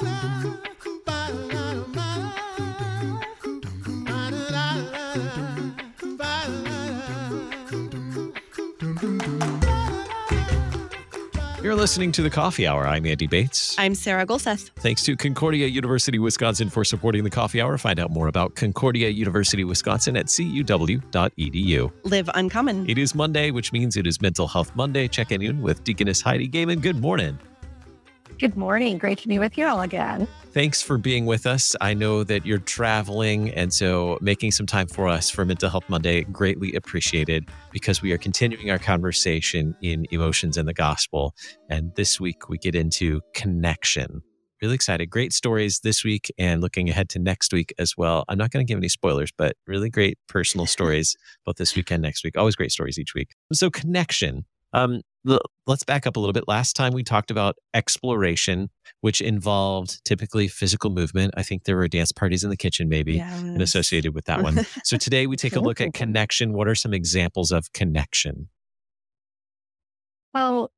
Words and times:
You're 0.00 0.06
listening 11.74 12.12
to 12.12 12.22
the 12.22 12.30
Coffee 12.30 12.64
Hour. 12.68 12.86
I'm 12.86 13.04
Andy 13.06 13.26
Bates. 13.26 13.74
I'm 13.76 13.96
Sarah 13.96 14.24
Gulseth. 14.24 14.70
Thanks 14.76 15.02
to 15.02 15.16
Concordia 15.16 15.66
University 15.66 16.20
Wisconsin 16.20 16.70
for 16.70 16.84
supporting 16.84 17.24
the 17.24 17.30
Coffee 17.30 17.60
Hour. 17.60 17.76
Find 17.76 17.98
out 17.98 18.12
more 18.12 18.28
about 18.28 18.54
Concordia 18.54 19.08
University 19.08 19.64
Wisconsin 19.64 20.16
at 20.16 20.26
cuw.edu. 20.26 21.92
Live 22.04 22.30
uncommon. 22.34 22.88
It 22.88 22.98
is 22.98 23.16
Monday, 23.16 23.50
which 23.50 23.72
means 23.72 23.96
it 23.96 24.06
is 24.06 24.22
Mental 24.22 24.46
Health 24.46 24.70
Monday. 24.76 25.08
Check 25.08 25.32
in 25.32 25.60
with 25.60 25.82
Deaconess 25.82 26.20
Heidi 26.20 26.46
Goehmann. 26.46 26.78
Good 26.78 27.00
morning. 27.00 27.36
Good 28.38 28.56
morning. 28.56 28.98
Great 28.98 29.18
to 29.18 29.28
be 29.28 29.40
with 29.40 29.58
you 29.58 29.66
all 29.66 29.80
again. 29.80 30.28
Thanks 30.52 30.80
for 30.80 30.96
being 30.96 31.26
with 31.26 31.44
us. 31.44 31.74
I 31.80 31.92
know 31.92 32.22
that 32.22 32.46
you're 32.46 32.58
traveling, 32.58 33.50
and 33.50 33.72
so 33.72 34.16
making 34.20 34.52
some 34.52 34.64
time 34.64 34.86
for 34.86 35.08
us 35.08 35.28
for 35.28 35.44
Mental 35.44 35.68
Health 35.68 35.88
Monday, 35.88 36.22
greatly 36.22 36.72
appreciated 36.74 37.48
because 37.72 38.00
we 38.00 38.12
are 38.12 38.18
continuing 38.18 38.70
our 38.70 38.78
conversation 38.78 39.74
in 39.82 40.06
emotions 40.12 40.56
and 40.56 40.68
the 40.68 40.72
gospel. 40.72 41.34
And 41.68 41.92
this 41.96 42.20
week 42.20 42.48
we 42.48 42.58
get 42.58 42.76
into 42.76 43.20
connection. 43.34 44.22
Really 44.62 44.74
excited. 44.74 45.10
Great 45.10 45.32
stories 45.32 45.80
this 45.80 46.04
week 46.04 46.32
and 46.38 46.60
looking 46.60 46.88
ahead 46.88 47.08
to 47.10 47.18
next 47.18 47.52
week 47.52 47.74
as 47.78 47.96
well. 47.96 48.24
I'm 48.28 48.38
not 48.38 48.50
going 48.50 48.64
to 48.64 48.70
give 48.70 48.78
any 48.78 48.88
spoilers, 48.88 49.32
but 49.36 49.56
really 49.66 49.90
great 49.90 50.16
personal 50.28 50.66
stories 50.66 51.16
both 51.44 51.56
this 51.56 51.74
week 51.74 51.90
and 51.90 52.02
next 52.02 52.22
week. 52.22 52.38
Always 52.38 52.54
great 52.54 52.70
stories 52.70 52.98
each 52.98 53.14
week. 53.14 53.34
So, 53.52 53.68
connection. 53.68 54.44
Um, 54.72 55.02
let's 55.66 55.84
back 55.84 56.06
up 56.06 56.16
a 56.16 56.20
little 56.20 56.32
bit. 56.32 56.48
Last 56.48 56.74
time 56.74 56.92
we 56.92 57.02
talked 57.02 57.30
about 57.30 57.56
exploration, 57.74 58.70
which 59.00 59.20
involved 59.20 60.02
typically 60.04 60.48
physical 60.48 60.90
movement. 60.90 61.34
I 61.36 61.42
think 61.42 61.64
there 61.64 61.76
were 61.76 61.88
dance 61.88 62.12
parties 62.12 62.44
in 62.44 62.50
the 62.50 62.56
kitchen, 62.56 62.88
maybe, 62.88 63.14
yes. 63.14 63.40
and 63.40 63.60
associated 63.60 64.14
with 64.14 64.24
that 64.26 64.42
one. 64.42 64.64
so 64.84 64.96
today 64.96 65.26
we 65.26 65.36
take 65.36 65.56
a 65.56 65.60
look 65.60 65.80
at 65.80 65.94
connection. 65.94 66.52
What 66.52 66.68
are 66.68 66.74
some 66.74 66.94
examples 66.94 67.52
of 67.52 67.72
connection? 67.72 68.48
Well, 70.34 70.70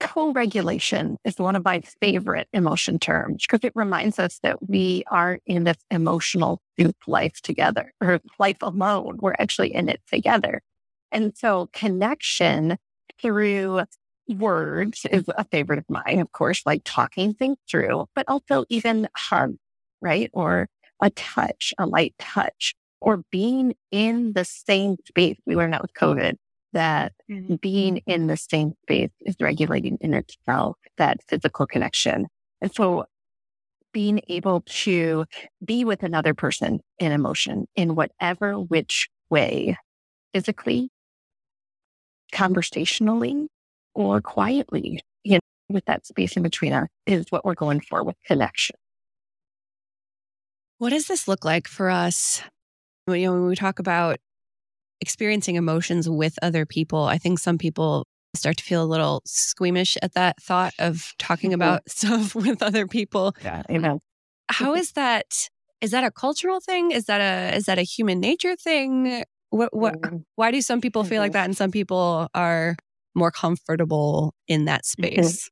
co 0.00 0.32
regulation 0.32 1.16
is 1.24 1.38
one 1.38 1.56
of 1.56 1.64
my 1.64 1.80
favorite 2.00 2.48
emotion 2.52 2.98
terms 2.98 3.44
because 3.46 3.64
it 3.64 3.72
reminds 3.74 4.18
us 4.18 4.38
that 4.42 4.68
we 4.68 5.04
are 5.10 5.38
in 5.46 5.64
this 5.64 5.78
emotional 5.90 6.60
life 7.06 7.40
together 7.42 7.92
or 8.00 8.20
life 8.38 8.58
alone. 8.60 9.18
We're 9.20 9.34
actually 9.38 9.74
in 9.74 9.88
it 9.88 10.00
together. 10.10 10.60
And 11.12 11.36
so 11.36 11.70
connection 11.72 12.76
through 13.20 13.82
words 14.28 15.06
is 15.10 15.24
a 15.36 15.44
favorite 15.44 15.78
of 15.78 15.84
mine, 15.88 16.18
of 16.18 16.32
course, 16.32 16.62
like 16.66 16.82
talking 16.84 17.34
things 17.34 17.58
through, 17.70 18.06
but 18.14 18.24
also 18.28 18.64
even 18.68 19.08
hug, 19.16 19.56
right? 20.00 20.30
Or 20.32 20.68
a 21.00 21.10
touch, 21.10 21.72
a 21.78 21.86
light 21.86 22.14
touch, 22.18 22.74
or 23.00 23.22
being 23.30 23.74
in 23.90 24.32
the 24.32 24.44
same 24.44 24.96
space. 25.06 25.36
We 25.46 25.56
learned 25.56 25.74
that 25.74 25.82
with 25.82 25.94
COVID 25.94 26.36
that 26.72 27.12
mm-hmm. 27.30 27.54
being 27.56 27.98
in 28.06 28.26
the 28.26 28.36
same 28.36 28.72
space 28.82 29.10
is 29.20 29.36
regulating 29.40 29.96
in 30.00 30.14
itself 30.14 30.76
that 30.98 31.20
physical 31.28 31.66
connection. 31.66 32.26
And 32.60 32.74
so 32.74 33.06
being 33.92 34.20
able 34.28 34.62
to 34.66 35.24
be 35.64 35.84
with 35.84 36.02
another 36.02 36.34
person 36.34 36.80
in 36.98 37.12
emotion 37.12 37.66
in 37.76 37.94
whatever 37.94 38.54
which 38.54 39.08
way, 39.30 39.76
physically, 40.34 40.90
conversationally 42.32 43.48
or 43.94 44.20
quietly, 44.20 45.00
you 45.24 45.34
know, 45.34 45.40
with 45.68 45.84
that 45.86 46.06
space 46.06 46.36
in 46.36 46.42
between 46.42 46.72
us 46.72 46.88
is 47.06 47.26
what 47.30 47.44
we're 47.44 47.54
going 47.54 47.80
for 47.80 48.02
with 48.04 48.16
connection. 48.26 48.76
What 50.78 50.90
does 50.90 51.06
this 51.06 51.26
look 51.26 51.44
like 51.44 51.66
for 51.66 51.88
us? 51.88 52.42
You 53.08 53.16
know, 53.16 53.32
when 53.32 53.46
we 53.46 53.56
talk 53.56 53.78
about 53.78 54.18
experiencing 55.00 55.56
emotions 55.56 56.08
with 56.08 56.38
other 56.42 56.66
people, 56.66 57.04
I 57.04 57.18
think 57.18 57.38
some 57.38 57.58
people 57.58 58.06
start 58.34 58.58
to 58.58 58.64
feel 58.64 58.82
a 58.82 58.84
little 58.84 59.22
squeamish 59.24 59.96
at 60.02 60.12
that 60.14 60.40
thought 60.42 60.74
of 60.78 61.14
talking 61.18 61.50
mm-hmm. 61.50 61.62
about 61.62 61.82
stuff 61.88 62.34
with 62.34 62.62
other 62.62 62.86
people. 62.86 63.34
Yeah, 63.42 63.62
amen. 63.70 64.00
How 64.48 64.74
is 64.74 64.92
that? 64.92 65.48
Is 65.80 65.90
that 65.90 66.04
a 66.04 66.10
cultural 66.10 66.60
thing? 66.60 66.90
Is 66.90 67.06
that 67.06 67.20
a 67.20 67.56
is 67.56 67.64
that 67.64 67.78
a 67.78 67.82
human 67.82 68.20
nature 68.20 68.56
thing? 68.56 69.24
What, 69.50 69.74
what, 69.74 70.00
mm-hmm. 70.00 70.18
why 70.34 70.50
do 70.50 70.60
some 70.60 70.80
people 70.80 71.04
feel 71.04 71.22
like 71.22 71.32
that 71.32 71.44
and 71.44 71.56
some 71.56 71.70
people 71.70 72.28
are 72.34 72.76
more 73.14 73.30
comfortable 73.30 74.34
in 74.48 74.66
that 74.66 74.82
mm-hmm. 74.82 75.04
space? 75.04 75.50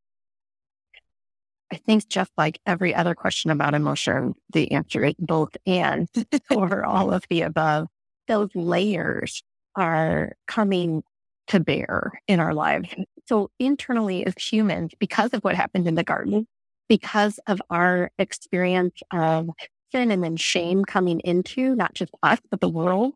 I 1.72 1.76
think 1.76 2.08
just 2.08 2.30
like 2.36 2.60
every 2.66 2.94
other 2.94 3.14
question 3.14 3.50
about 3.50 3.74
emotion, 3.74 4.34
the 4.52 4.70
answer 4.72 5.04
is 5.04 5.14
both 5.18 5.56
and 5.66 6.08
over 6.50 6.84
all 6.84 7.12
of 7.12 7.24
the 7.28 7.42
above. 7.42 7.88
Those 8.28 8.50
layers 8.54 9.42
are 9.76 10.32
coming 10.46 11.02
to 11.48 11.60
bear 11.60 12.12
in 12.28 12.40
our 12.40 12.54
lives. 12.54 12.88
So 13.26 13.50
internally 13.58 14.24
as 14.24 14.34
humans, 14.38 14.92
because 14.98 15.32
of 15.34 15.42
what 15.42 15.56
happened 15.56 15.88
in 15.88 15.94
the 15.94 16.04
garden, 16.04 16.46
because 16.88 17.40
of 17.46 17.60
our 17.70 18.10
experience 18.18 19.00
of 19.12 19.50
sin 19.92 20.10
and 20.10 20.22
then 20.22 20.36
shame 20.36 20.84
coming 20.84 21.20
into 21.20 21.74
not 21.74 21.94
just 21.94 22.12
us, 22.22 22.38
but 22.50 22.60
the 22.60 22.68
world, 22.68 23.14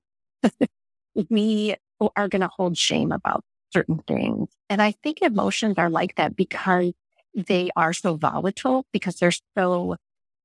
we 1.31 1.75
are 2.17 2.29
going 2.29 2.43
to 2.43 2.51
hold 2.57 2.77
shame 2.77 3.13
about 3.13 3.45
certain 3.73 3.99
things. 4.07 4.49
And 4.71 4.81
I 4.81 4.93
think 5.03 5.21
emotions 5.21 5.75
are 5.79 5.91
like 5.91 6.15
that 6.17 6.37
because 6.37 6.93
they 7.35 7.71
are 7.77 7.93
so 7.93 8.17
volatile, 8.17 8.87
because 8.93 9.17
they're 9.17 9.33
so 9.57 9.97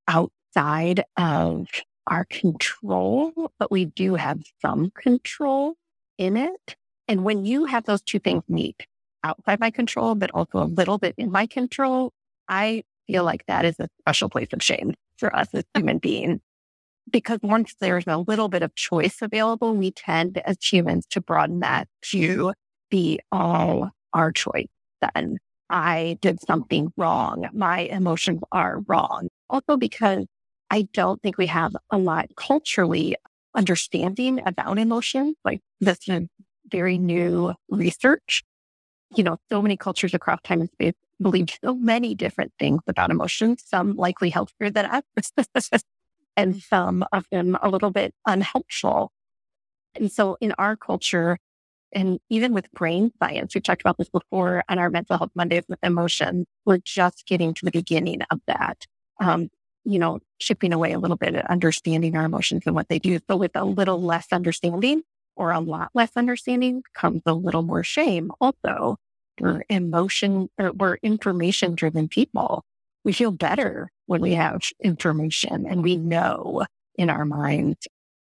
outside 0.07 1.03
of 1.17 1.67
our 2.07 2.25
control, 2.25 3.51
but 3.59 3.71
we 3.71 3.85
do 3.85 4.15
have 4.15 4.41
some 4.61 4.91
control 4.91 5.75
in 6.17 6.35
it. 6.35 6.75
And 7.07 7.23
when 7.23 7.45
you 7.45 7.65
have 7.65 7.85
those 7.85 8.01
two 8.01 8.19
things 8.19 8.43
meet, 8.47 8.85
outside 9.23 9.59
my 9.59 9.71
control, 9.71 10.15
but 10.15 10.31
also 10.31 10.59
a 10.59 10.65
little 10.65 10.97
bit 10.97 11.15
in 11.17 11.31
my 11.31 11.45
control, 11.45 12.11
I 12.49 12.83
feel 13.07 13.23
like 13.23 13.45
that 13.47 13.65
is 13.65 13.79
a 13.79 13.87
special 14.01 14.29
place 14.29 14.49
of 14.51 14.61
shame 14.61 14.95
for 15.17 15.33
us 15.35 15.47
as 15.53 15.63
human 15.73 15.99
beings 15.99 16.41
because 17.13 17.39
once 17.43 17.75
there's 17.79 18.05
a 18.07 18.17
little 18.17 18.49
bit 18.49 18.63
of 18.63 18.75
choice 18.75 19.21
available, 19.21 19.75
we 19.75 19.91
tend 19.91 20.39
as 20.39 20.57
humans 20.61 21.05
to 21.11 21.21
broaden 21.21 21.61
that 21.61 21.87
to 22.11 22.53
be 22.91 23.19
all 23.31 23.91
our 24.13 24.33
choice. 24.33 24.67
Then 25.15 25.37
I 25.69 26.17
did 26.21 26.41
something 26.45 26.91
wrong. 26.97 27.47
My 27.53 27.81
emotions 27.81 28.41
are 28.51 28.81
wrong. 28.87 29.29
Also, 29.49 29.77
because 29.77 30.25
I 30.71 30.83
don't 30.93 31.21
think 31.21 31.37
we 31.37 31.47
have 31.47 31.75
a 31.91 31.97
lot 31.97 32.29
culturally 32.37 33.15
understanding 33.55 34.41
about 34.45 34.79
emotion. 34.79 35.35
Like 35.45 35.61
this 35.79 35.99
is 36.09 36.27
very 36.71 36.97
new 36.97 37.53
research. 37.69 38.43
You 39.15 39.23
know, 39.23 39.37
so 39.51 39.61
many 39.61 39.77
cultures 39.77 40.13
across 40.13 40.39
time 40.43 40.61
and 40.61 40.69
space 40.71 40.93
believe 41.21 41.49
so 41.63 41.75
many 41.75 42.15
different 42.15 42.53
things 42.59 42.81
about 42.87 43.11
emotions, 43.11 43.63
some 43.65 43.95
likely 43.95 44.29
healthier 44.29 44.69
than 44.71 44.85
us. 44.87 45.03
and 46.35 46.61
some 46.61 47.05
of 47.11 47.25
them 47.31 47.57
a 47.61 47.69
little 47.69 47.91
bit 47.91 48.13
unhelpful. 48.25 49.11
And 49.95 50.11
so 50.11 50.37
in 50.41 50.53
our 50.57 50.75
culture, 50.75 51.37
and 51.91 52.19
even 52.29 52.53
with 52.53 52.71
brain 52.71 53.11
science, 53.21 53.53
we've 53.53 53.63
talked 53.63 53.81
about 53.81 53.97
this 53.97 54.09
before 54.09 54.63
on 54.67 54.79
our 54.79 54.89
mental 54.89 55.17
health 55.17 55.31
Mondays 55.35 55.65
with 55.69 55.79
emotion, 55.83 56.45
we're 56.65 56.79
just 56.79 57.25
getting 57.27 57.53
to 57.53 57.65
the 57.65 57.71
beginning 57.71 58.21
of 58.31 58.39
that. 58.47 58.85
Um, 59.19 59.49
you 59.85 59.99
know, 59.99 60.19
chipping 60.39 60.73
away 60.73 60.93
a 60.93 60.99
little 60.99 61.17
bit 61.17 61.35
at 61.35 61.49
understanding 61.49 62.15
our 62.15 62.25
emotions 62.25 62.63
and 62.65 62.73
what 62.73 62.87
they 62.87 62.99
do. 62.99 63.19
So 63.29 63.35
with 63.35 63.51
a 63.55 63.65
little 63.65 64.01
less 64.01 64.27
understanding 64.31 65.03
or 65.35 65.51
a 65.51 65.59
lot 65.59 65.89
less 65.93 66.11
understanding 66.15 66.83
comes 66.93 67.21
a 67.25 67.33
little 67.33 67.63
more 67.63 67.83
shame 67.83 68.31
also. 68.39 68.97
We're 69.39 69.63
emotion 69.69 70.49
or 70.59 70.71
we're 70.71 70.97
information 71.03 71.75
driven 71.75 72.07
people 72.07 72.63
we 73.03 73.13
feel 73.13 73.31
better 73.31 73.89
when 74.05 74.21
we 74.21 74.33
have 74.33 74.61
information 74.81 75.65
and 75.67 75.83
we 75.83 75.97
mm-hmm. 75.97 76.09
know 76.09 76.65
in 76.95 77.09
our 77.09 77.25
minds. 77.25 77.87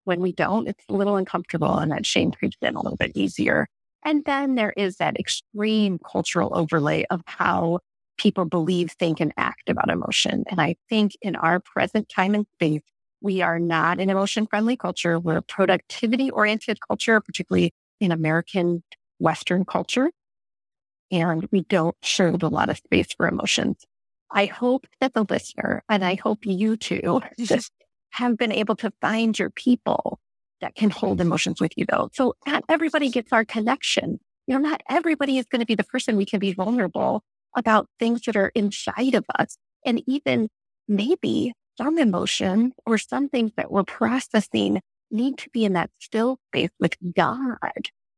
When 0.05 0.21
we 0.21 0.33
don't, 0.33 0.69
it's 0.69 0.85
a 0.89 0.95
little 0.95 1.17
uncomfortable 1.17 1.77
and 1.77 1.93
that 1.93 2.07
shame 2.07 2.33
creeps 2.33 2.57
in 2.63 2.77
a 2.77 2.81
little 2.81 2.97
bit 2.97 3.13
easier. 3.15 3.67
And 4.05 4.25
then 4.25 4.55
there 4.55 4.73
is 4.77 4.97
that 4.97 5.19
extreme 5.19 5.99
cultural 5.99 6.51
overlay 6.57 7.05
of 7.11 7.21
how 7.27 7.81
people 8.17 8.47
believe, 8.47 8.93
think, 8.93 9.21
and 9.21 9.33
act 9.37 9.69
about 9.69 9.91
emotion. 9.91 10.45
And 10.51 10.61
I 10.61 10.77
think 10.89 11.13
in 11.21 11.37
our 11.37 11.61
present 11.61 12.09
time 12.09 12.35
and 12.35 12.47
space, 12.55 12.83
we 13.21 13.43
are 13.43 13.59
not 13.59 14.01
an 14.01 14.11
emotion 14.11 14.47
friendly 14.47 14.77
culture. 14.77 15.19
We're 15.19 15.39
a 15.39 15.43
productivity 15.43 16.31
oriented 16.31 16.79
culture, 16.87 17.21
particularly 17.21 17.73
in 18.01 18.13
American 18.13 18.83
Western 19.19 19.65
culture. 19.65 20.11
And 21.11 21.49
we 21.51 21.63
don't 21.63 21.97
show 22.03 22.37
a 22.41 22.49
lot 22.49 22.69
of 22.69 22.77
space 22.77 23.09
for 23.17 23.27
emotions. 23.27 23.85
I 24.31 24.47
hope 24.47 24.87
that 25.01 25.15
the 25.15 25.25
listener 25.29 25.83
and 25.89 26.05
I 26.05 26.17
hope 26.17 26.45
you 26.45 26.77
too 26.77 27.21
just 27.39 27.73
have 28.11 28.37
been 28.37 28.53
able 28.53 28.77
to 28.77 28.93
find 29.01 29.39
your 29.39 29.51
people 29.51 30.19
that 30.61 30.75
can 30.75 30.91
hold 30.91 31.21
emotions 31.21 31.61
with 31.61 31.73
you 31.77 31.87
though. 31.89 32.11
So 32.13 32.35
not 32.47 32.65
everybody 32.69 33.11
gets 33.11 33.33
our 33.33 33.45
connection. 33.45 34.19
You 34.47 34.59
know, 34.59 34.69
not 34.69 34.83
everybody 34.89 35.39
is 35.39 35.47
going 35.47 35.61
to 35.61 35.67
be 35.67 35.75
the 35.75 35.85
person 35.85 36.17
we 36.17 36.25
can 36.25 36.41
be 36.41 36.53
vulnerable 36.53 37.23
about 37.57 37.89
things 37.99 38.23
that 38.23 38.37
are 38.37 38.51
inside 38.55 39.15
of 39.15 39.25
us. 39.39 39.57
And 39.85 40.03
even 40.07 40.49
maybe 40.89 41.53
some 41.77 41.99
emotion 41.99 42.73
or 42.87 42.99
some 42.99 43.29
things 43.29 43.53
that 43.57 43.71
we're 43.71 43.85
processing 43.85 44.81
need 45.11 45.39
to 45.39 45.51
be 45.51 45.65
in 45.65 45.75
that 45.75 45.91
still 45.99 46.39
space 46.49 46.71
with 46.81 46.97
God 47.15 47.57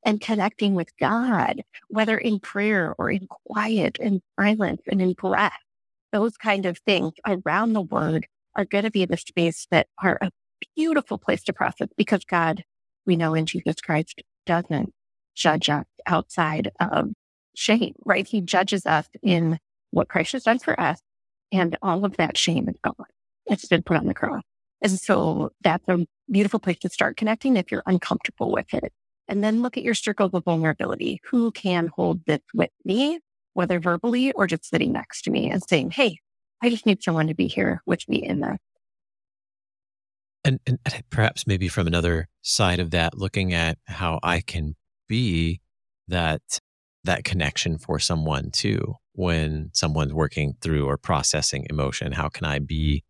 and 0.04 0.20
connecting 0.20 0.74
with 0.74 0.88
God, 0.98 1.62
whether 1.88 2.16
in 2.16 2.40
prayer 2.40 2.94
or 2.98 3.10
in 3.10 3.26
quiet 3.26 3.98
and 4.00 4.22
silence 4.38 4.80
and 4.86 5.02
in 5.02 5.12
breath. 5.12 5.52
Those 6.12 6.36
kind 6.36 6.66
of 6.66 6.78
things 6.78 7.12
around 7.26 7.72
the 7.72 7.82
word 7.82 8.26
are 8.56 8.64
going 8.64 8.84
to 8.84 8.90
be 8.90 9.04
the 9.04 9.16
space 9.16 9.66
that 9.70 9.86
are 10.02 10.18
a 10.20 10.30
beautiful 10.76 11.18
place 11.18 11.42
to 11.44 11.52
process 11.52 11.88
because 11.96 12.24
God, 12.24 12.64
we 13.06 13.16
know 13.16 13.34
in 13.34 13.46
Jesus 13.46 13.80
Christ, 13.80 14.22
doesn't 14.46 14.92
judge 15.34 15.68
us 15.68 15.86
outside 16.06 16.70
of 16.80 17.10
shame, 17.54 17.94
right? 18.04 18.26
He 18.26 18.40
judges 18.40 18.86
us 18.86 19.06
in 19.22 19.58
what 19.90 20.08
Christ 20.08 20.32
has 20.32 20.44
done 20.44 20.58
for 20.58 20.78
us. 20.80 21.00
And 21.52 21.76
all 21.82 22.04
of 22.04 22.16
that 22.16 22.36
shame 22.36 22.68
is 22.68 22.76
gone. 22.82 22.94
It's 23.46 23.66
been 23.66 23.82
put 23.82 23.96
on 23.96 24.06
the 24.06 24.14
cross. 24.14 24.42
And 24.82 24.92
so 24.92 25.50
that's 25.62 25.86
a 25.88 26.06
beautiful 26.30 26.60
place 26.60 26.78
to 26.80 26.88
start 26.88 27.16
connecting 27.16 27.56
if 27.56 27.70
you're 27.70 27.82
uncomfortable 27.86 28.50
with 28.52 28.72
it. 28.72 28.92
And 29.28 29.44
then 29.44 29.62
look 29.62 29.76
at 29.76 29.82
your 29.82 29.94
circles 29.94 30.30
of 30.32 30.44
vulnerability. 30.44 31.20
Who 31.30 31.50
can 31.52 31.90
hold 31.94 32.24
this 32.26 32.40
with 32.54 32.70
me, 32.84 33.20
whether 33.54 33.80
verbally 33.80 34.32
or 34.32 34.46
just 34.46 34.64
sitting 34.64 34.92
next 34.92 35.22
to 35.22 35.30
me 35.30 35.50
and 35.50 35.62
saying, 35.62 35.90
Hey, 35.92 36.18
I 36.62 36.70
just 36.70 36.86
need 36.86 37.02
someone 37.02 37.26
to 37.28 37.34
be 37.34 37.46
here 37.46 37.82
with 37.86 38.08
me 38.08 38.22
in 38.22 38.40
this. 38.40 38.58
And, 40.44 40.58
and 40.66 40.78
perhaps 41.10 41.46
maybe 41.46 41.68
from 41.68 41.86
another 41.86 42.28
side 42.42 42.80
of 42.80 42.90
that, 42.92 43.16
looking 43.16 43.52
at 43.52 43.78
how 43.86 44.20
I 44.22 44.40
can 44.40 44.74
be 45.08 45.60
that 46.08 46.40
that 47.04 47.24
connection 47.24 47.78
for 47.78 47.98
someone 47.98 48.50
too 48.50 48.94
when 49.12 49.70
someone's 49.72 50.12
working 50.12 50.54
through 50.60 50.86
or 50.86 50.96
processing 50.96 51.66
emotion 51.70 52.12
how 52.12 52.28
can 52.28 52.44
i 52.44 52.58
be 52.58 53.02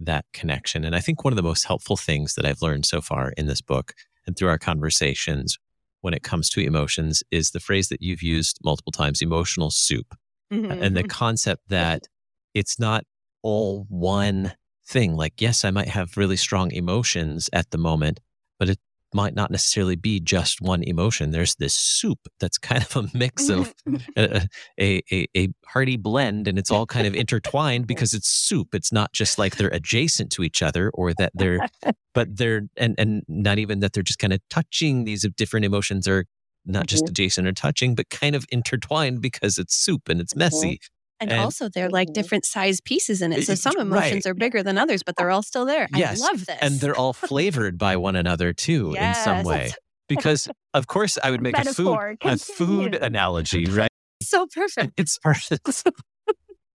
that 0.00 0.24
connection 0.32 0.84
and 0.84 0.94
i 0.94 1.00
think 1.00 1.24
one 1.24 1.32
of 1.32 1.36
the 1.36 1.42
most 1.42 1.64
helpful 1.64 1.96
things 1.96 2.34
that 2.34 2.44
i've 2.44 2.62
learned 2.62 2.84
so 2.84 3.00
far 3.00 3.32
in 3.36 3.46
this 3.46 3.60
book 3.60 3.92
and 4.26 4.36
through 4.36 4.48
our 4.48 4.58
conversations 4.58 5.58
when 6.06 6.14
it 6.14 6.22
comes 6.22 6.48
to 6.48 6.60
emotions 6.60 7.24
is 7.32 7.50
the 7.50 7.58
phrase 7.58 7.88
that 7.88 8.00
you've 8.00 8.22
used 8.22 8.60
multiple 8.64 8.92
times 8.92 9.20
emotional 9.20 9.72
soup. 9.72 10.14
Mm-hmm. 10.52 10.80
and 10.80 10.96
the 10.96 11.02
concept 11.02 11.62
that 11.70 12.06
it's 12.54 12.78
not 12.78 13.02
all 13.42 13.84
one 13.88 14.52
thing. 14.86 15.16
Like 15.16 15.40
yes 15.40 15.64
i 15.64 15.72
might 15.72 15.88
have 15.88 16.16
really 16.16 16.36
strong 16.36 16.70
emotions 16.70 17.50
at 17.52 17.72
the 17.72 17.78
moment 17.78 18.20
but 18.60 18.68
it 18.68 18.78
might 19.14 19.34
not 19.34 19.50
necessarily 19.50 19.96
be 19.96 20.20
just 20.20 20.60
one 20.60 20.82
emotion. 20.82 21.30
There's 21.30 21.54
this 21.56 21.74
soup 21.74 22.18
that's 22.40 22.58
kind 22.58 22.82
of 22.82 22.96
a 22.96 23.16
mix 23.16 23.48
of 23.48 23.72
a, 24.16 24.48
a, 24.80 25.02
a, 25.10 25.26
a, 25.36 25.48
hearty 25.66 25.96
blend 25.96 26.48
and 26.48 26.58
it's 26.58 26.70
all 26.70 26.86
kind 26.86 27.06
of 27.06 27.14
intertwined 27.14 27.86
because 27.88 28.14
it's 28.14 28.28
soup. 28.28 28.74
It's 28.74 28.92
not 28.92 29.12
just 29.12 29.38
like 29.38 29.56
they're 29.56 29.68
adjacent 29.68 30.30
to 30.32 30.42
each 30.42 30.62
other 30.62 30.90
or 30.94 31.14
that 31.14 31.32
they're, 31.34 31.68
but 32.14 32.36
they're, 32.36 32.62
and, 32.76 32.94
and 32.98 33.22
not 33.28 33.58
even 33.58 33.80
that 33.80 33.92
they're 33.92 34.02
just 34.02 34.18
kind 34.18 34.32
of 34.32 34.40
touching 34.50 35.04
these 35.04 35.26
different 35.36 35.66
emotions 35.66 36.06
are 36.08 36.24
not 36.66 36.86
just 36.86 37.04
mm-hmm. 37.04 37.10
adjacent 37.10 37.46
or 37.46 37.52
touching, 37.52 37.94
but 37.94 38.10
kind 38.10 38.34
of 38.34 38.44
intertwined 38.50 39.22
because 39.22 39.58
it's 39.58 39.74
soup 39.76 40.08
and 40.08 40.20
it's 40.20 40.32
mm-hmm. 40.32 40.40
messy. 40.40 40.80
And, 41.18 41.32
and, 41.32 41.40
also, 41.40 41.68
they're 41.68 41.88
like 41.88 42.12
different 42.12 42.44
size 42.44 42.80
pieces 42.80 43.22
in 43.22 43.32
it. 43.32 43.44
So 43.44 43.54
some 43.54 43.78
emotions 43.78 44.26
right. 44.26 44.30
are 44.30 44.34
bigger 44.34 44.62
than 44.62 44.76
others, 44.76 45.02
but 45.02 45.16
they're 45.16 45.30
all 45.30 45.42
still 45.42 45.64
there. 45.64 45.88
Yes. 45.94 46.20
I 46.20 46.26
love 46.26 46.44
this. 46.44 46.58
And 46.60 46.78
they're 46.78 46.96
all 46.96 47.14
flavored 47.14 47.78
by 47.78 47.96
one 47.96 48.16
another 48.16 48.52
too, 48.52 48.90
yes. 48.92 49.18
in 49.18 49.24
some 49.24 49.44
way. 49.44 49.72
Because, 50.08 50.48
of 50.74 50.86
course, 50.86 51.18
I 51.22 51.30
would 51.30 51.40
make 51.42 51.56
a 51.56 51.64
food, 51.64 52.18
a 52.22 52.36
food 52.36 52.94
analogy, 52.94 53.64
right? 53.66 53.90
So 54.22 54.46
perfect. 54.46 54.92
It's 54.98 55.18
perfect. 55.18 55.84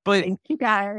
but 0.05 0.25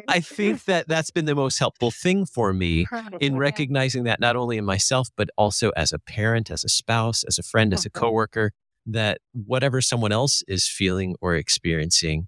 I 0.07 0.19
think 0.19 0.65
that 0.65 0.87
that's 0.87 1.11
been 1.11 1.25
the 1.25 1.35
most 1.35 1.59
helpful 1.59 1.91
thing 1.91 2.25
for 2.25 2.51
me 2.51 2.85
in 3.21 3.37
recognizing 3.37 4.03
that 4.03 4.19
not 4.19 4.35
only 4.35 4.57
in 4.57 4.65
myself, 4.65 5.09
but 5.15 5.29
also 5.37 5.71
as 5.71 5.93
a 5.93 5.99
parent, 5.99 6.51
as 6.51 6.63
a 6.65 6.69
spouse, 6.69 7.23
as 7.23 7.39
a 7.39 7.43
friend, 7.43 7.73
as 7.73 7.85
a 7.85 7.89
uh-huh. 7.89 8.01
coworker, 8.01 8.51
that 8.85 9.19
whatever 9.33 9.81
someone 9.81 10.11
else 10.11 10.43
is 10.47 10.67
feeling 10.67 11.15
or 11.21 11.35
experiencing, 11.35 12.27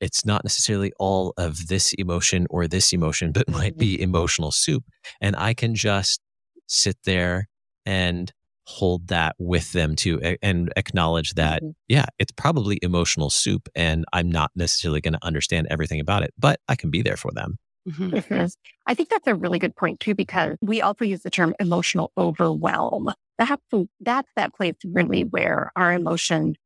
it's 0.00 0.24
not 0.24 0.44
necessarily 0.44 0.92
all 0.98 1.32
of 1.36 1.68
this 1.68 1.92
emotion 1.94 2.46
or 2.50 2.66
this 2.66 2.92
emotion, 2.92 3.32
but 3.32 3.48
might 3.48 3.76
be 3.76 3.94
mm-hmm. 3.94 4.04
emotional 4.04 4.50
soup. 4.50 4.84
And 5.20 5.36
I 5.36 5.54
can 5.54 5.74
just 5.74 6.20
sit 6.66 6.96
there 7.04 7.48
and 7.86 8.32
hold 8.64 9.08
that 9.08 9.34
with 9.38 9.72
them 9.72 9.96
too 9.96 10.36
and 10.42 10.72
acknowledge 10.76 11.34
that, 11.34 11.62
mm-hmm. 11.62 11.70
yeah, 11.88 12.06
it's 12.18 12.32
probably 12.32 12.78
emotional 12.82 13.30
soup 13.30 13.68
and 13.74 14.04
I'm 14.12 14.30
not 14.30 14.50
necessarily 14.54 15.00
going 15.00 15.14
to 15.14 15.24
understand 15.24 15.66
everything 15.70 16.00
about 16.00 16.22
it, 16.22 16.32
but 16.38 16.60
I 16.68 16.76
can 16.76 16.90
be 16.90 17.02
there 17.02 17.16
for 17.16 17.32
them. 17.32 17.56
Mm-hmm. 17.88 18.10
mm-hmm. 18.10 18.46
I 18.86 18.94
think 18.94 19.08
that's 19.08 19.26
a 19.26 19.34
really 19.34 19.58
good 19.58 19.74
point 19.74 20.00
too, 20.00 20.14
because 20.14 20.56
we 20.60 20.82
also 20.82 21.04
use 21.04 21.22
the 21.22 21.30
term 21.30 21.54
emotional 21.58 22.12
overwhelm. 22.16 23.12
That's, 23.38 23.62
that's 24.00 24.28
that 24.36 24.54
place 24.54 24.74
really 24.84 25.22
where 25.22 25.72
our 25.76 25.92
emotion 25.92 26.56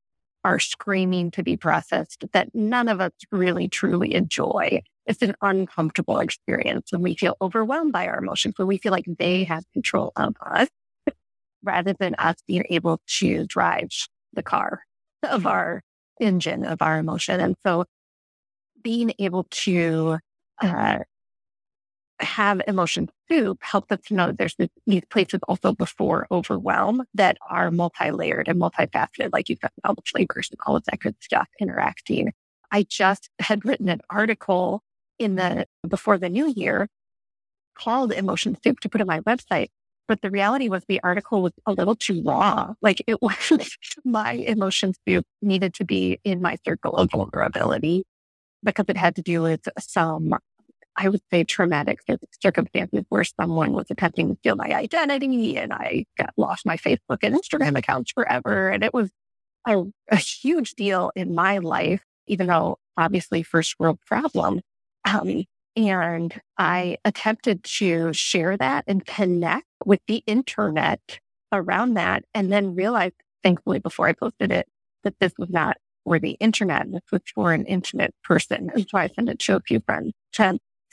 are 0.44 0.58
screaming 0.58 1.30
to 1.32 1.42
be 1.42 1.56
processed 1.56 2.24
that 2.32 2.54
none 2.54 2.88
of 2.88 3.00
us 3.00 3.12
really 3.32 3.68
truly 3.68 4.14
enjoy. 4.14 4.82
It's 5.06 5.22
an 5.22 5.34
uncomfortable 5.42 6.18
experience 6.18 6.92
and 6.92 7.02
we 7.02 7.14
feel 7.14 7.36
overwhelmed 7.40 7.92
by 7.92 8.06
our 8.06 8.18
emotions. 8.18 8.54
So 8.56 8.66
we 8.66 8.78
feel 8.78 8.92
like 8.92 9.06
they 9.18 9.44
have 9.44 9.64
control 9.72 10.12
of 10.16 10.34
us 10.40 10.68
rather 11.62 11.94
than 11.94 12.14
us 12.18 12.36
being 12.46 12.64
able 12.70 13.00
to 13.18 13.46
drive 13.46 13.88
the 14.32 14.42
car 14.42 14.82
of 15.22 15.46
our 15.46 15.82
engine 16.20 16.64
of 16.64 16.82
our 16.82 16.98
emotion. 16.98 17.40
And 17.40 17.56
so 17.66 17.84
being 18.82 19.12
able 19.18 19.46
to 19.50 20.18
uh, 20.60 20.98
have 22.20 22.60
emotion 22.66 23.08
soup 23.28 23.58
helps 23.62 23.90
us 23.90 24.00
to 24.06 24.14
know 24.14 24.26
that 24.28 24.38
there's 24.38 24.56
these 24.86 25.02
places 25.10 25.40
also 25.48 25.72
before 25.72 26.26
overwhelm 26.30 27.04
that 27.14 27.36
are 27.48 27.70
multi-layered 27.70 28.48
and 28.48 28.60
multifaceted, 28.60 29.30
like 29.32 29.48
you've 29.48 29.60
got 29.60 29.72
all 29.84 29.94
the 29.94 30.02
flavors 30.02 30.48
and 30.50 30.58
all 30.66 30.76
of 30.76 30.84
that 30.84 31.00
good 31.00 31.16
stuff 31.20 31.48
interacting. 31.60 32.32
I 32.70 32.84
just 32.88 33.30
had 33.40 33.64
written 33.64 33.88
an 33.88 34.00
article 34.10 34.82
in 35.18 35.36
the 35.36 35.66
before 35.88 36.18
the 36.18 36.28
new 36.28 36.52
year 36.54 36.88
called 37.74 38.12
Emotion 38.12 38.56
Soup 38.62 38.78
to 38.80 38.88
put 38.88 39.00
on 39.00 39.06
my 39.06 39.20
website. 39.20 39.68
But 40.06 40.20
the 40.20 40.30
reality 40.30 40.68
was 40.68 40.84
the 40.86 41.00
article 41.02 41.42
was 41.42 41.52
a 41.66 41.72
little 41.72 41.94
too 41.94 42.22
raw. 42.22 42.74
Like 42.82 43.02
it 43.06 43.20
was 43.22 43.76
my 44.04 44.32
emotion 44.32 44.92
soup 45.06 45.26
needed 45.40 45.74
to 45.74 45.84
be 45.84 46.20
in 46.24 46.42
my 46.42 46.58
circle 46.64 46.94
of 46.94 47.10
vulnerability 47.10 48.04
because 48.62 48.86
it 48.88 48.96
had 48.96 49.16
to 49.16 49.22
do 49.22 49.42
with 49.42 49.68
some 49.78 50.34
I 50.96 51.08
would 51.08 51.20
say 51.30 51.44
traumatic 51.44 52.00
circumstances 52.40 53.04
where 53.08 53.24
someone 53.24 53.72
was 53.72 53.86
attempting 53.90 54.28
to 54.28 54.38
steal 54.38 54.56
my 54.56 54.72
identity 54.72 55.56
and 55.56 55.72
I 55.72 56.04
got 56.16 56.32
lost 56.36 56.64
my 56.64 56.76
Facebook 56.76 57.18
and 57.22 57.34
Instagram 57.34 57.76
accounts 57.76 58.12
forever. 58.12 58.70
And 58.70 58.84
it 58.84 58.94
was 58.94 59.10
a, 59.66 59.82
a 60.10 60.16
huge 60.16 60.74
deal 60.74 61.10
in 61.16 61.34
my 61.34 61.58
life, 61.58 62.04
even 62.26 62.46
though 62.46 62.78
obviously 62.96 63.42
first 63.42 63.74
world 63.78 63.98
problem. 64.06 64.60
Um, 65.04 65.44
and 65.76 66.40
I 66.56 66.98
attempted 67.04 67.64
to 67.64 68.12
share 68.12 68.56
that 68.56 68.84
and 68.86 69.04
connect 69.04 69.66
with 69.84 70.00
the 70.06 70.22
internet 70.26 71.18
around 71.52 71.94
that 71.94 72.24
and 72.32 72.52
then 72.52 72.76
realized, 72.76 73.14
thankfully, 73.42 73.80
before 73.80 74.06
I 74.06 74.12
posted 74.12 74.52
it, 74.52 74.68
that 75.02 75.18
this 75.18 75.32
was 75.38 75.50
not 75.50 75.76
for 76.04 76.18
the 76.18 76.32
internet. 76.32 76.90
This 76.90 77.02
was 77.10 77.22
for 77.34 77.52
an 77.52 77.66
intimate 77.66 78.14
person. 78.22 78.70
And 78.72 78.86
so 78.88 78.98
I 78.98 79.08
sent 79.08 79.28
it 79.28 79.38
to 79.40 79.56
a 79.56 79.60
few 79.60 79.80
friends 79.80 80.12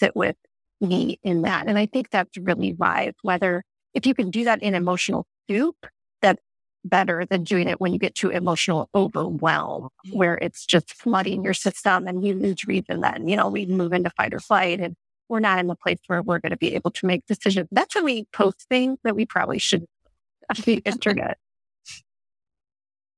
sit 0.02 0.16
with 0.16 0.36
me 0.82 1.20
in 1.24 1.44
that. 1.44 1.68
And 1.68 1.78
I 1.78 1.86
think 1.86 2.10
that's 2.10 2.36
really 2.38 2.74
wise, 2.74 3.14
whether 3.22 3.64
if 3.94 4.06
you 4.06 4.14
can 4.14 4.32
do 4.32 4.44
that 4.46 4.62
in 4.64 4.74
emotional 4.74 5.26
soup, 5.50 5.76
that's 6.22 6.42
better 6.84 7.26
than 7.26 7.44
doing 7.44 7.68
it 7.68 7.80
when 7.80 7.94
you 7.94 8.00
get 8.00 8.16
to 8.16 8.30
emotional 8.30 8.90
overwhelm, 8.96 9.84
mm-hmm. 9.84 10.18
where 10.18 10.38
it's 10.38 10.66
just 10.66 10.94
flooding 10.94 11.44
your 11.44 11.54
system 11.54 12.08
and 12.08 12.26
you 12.26 12.34
lose 12.34 12.66
reason 12.66 13.02
then, 13.02 13.28
you 13.28 13.36
know, 13.36 13.48
we 13.50 13.66
move 13.66 13.94
into 13.94 14.10
fight 14.12 14.34
or 14.34 14.40
flight 14.40 14.80
and 14.80 14.96
we're 15.30 15.40
not 15.40 15.60
in 15.60 15.68
the 15.68 15.76
place 15.76 16.00
where 16.08 16.22
we're 16.22 16.40
going 16.40 16.50
to 16.50 16.58
be 16.58 16.74
able 16.76 16.92
to 16.92 17.06
make 17.06 17.26
decisions. 17.26 17.68
That's 17.72 17.96
when 17.96 18.04
we 18.04 18.26
post 18.34 18.66
things 18.70 18.98
that 19.04 19.16
we 19.16 19.26
probably 19.26 19.60
shouldn't 19.60 19.90
on 20.50 20.62
the 20.66 20.74
internet 20.86 21.38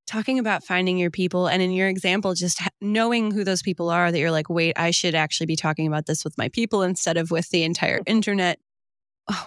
talking 0.06 0.38
about 0.38 0.64
finding 0.64 0.98
your 0.98 1.10
people 1.10 1.46
and 1.46 1.62
in 1.62 1.72
your 1.72 1.88
example 1.88 2.34
just 2.34 2.60
knowing 2.80 3.30
who 3.30 3.44
those 3.44 3.62
people 3.62 3.90
are 3.90 4.12
that 4.12 4.18
you're 4.18 4.30
like 4.30 4.48
wait 4.48 4.78
i 4.78 4.90
should 4.90 5.14
actually 5.14 5.46
be 5.46 5.56
talking 5.56 5.86
about 5.86 6.06
this 6.06 6.24
with 6.24 6.36
my 6.36 6.48
people 6.48 6.82
instead 6.82 7.16
of 7.16 7.30
with 7.30 7.48
the 7.50 7.62
entire 7.62 7.98
mm-hmm. 7.98 8.12
internet 8.12 8.58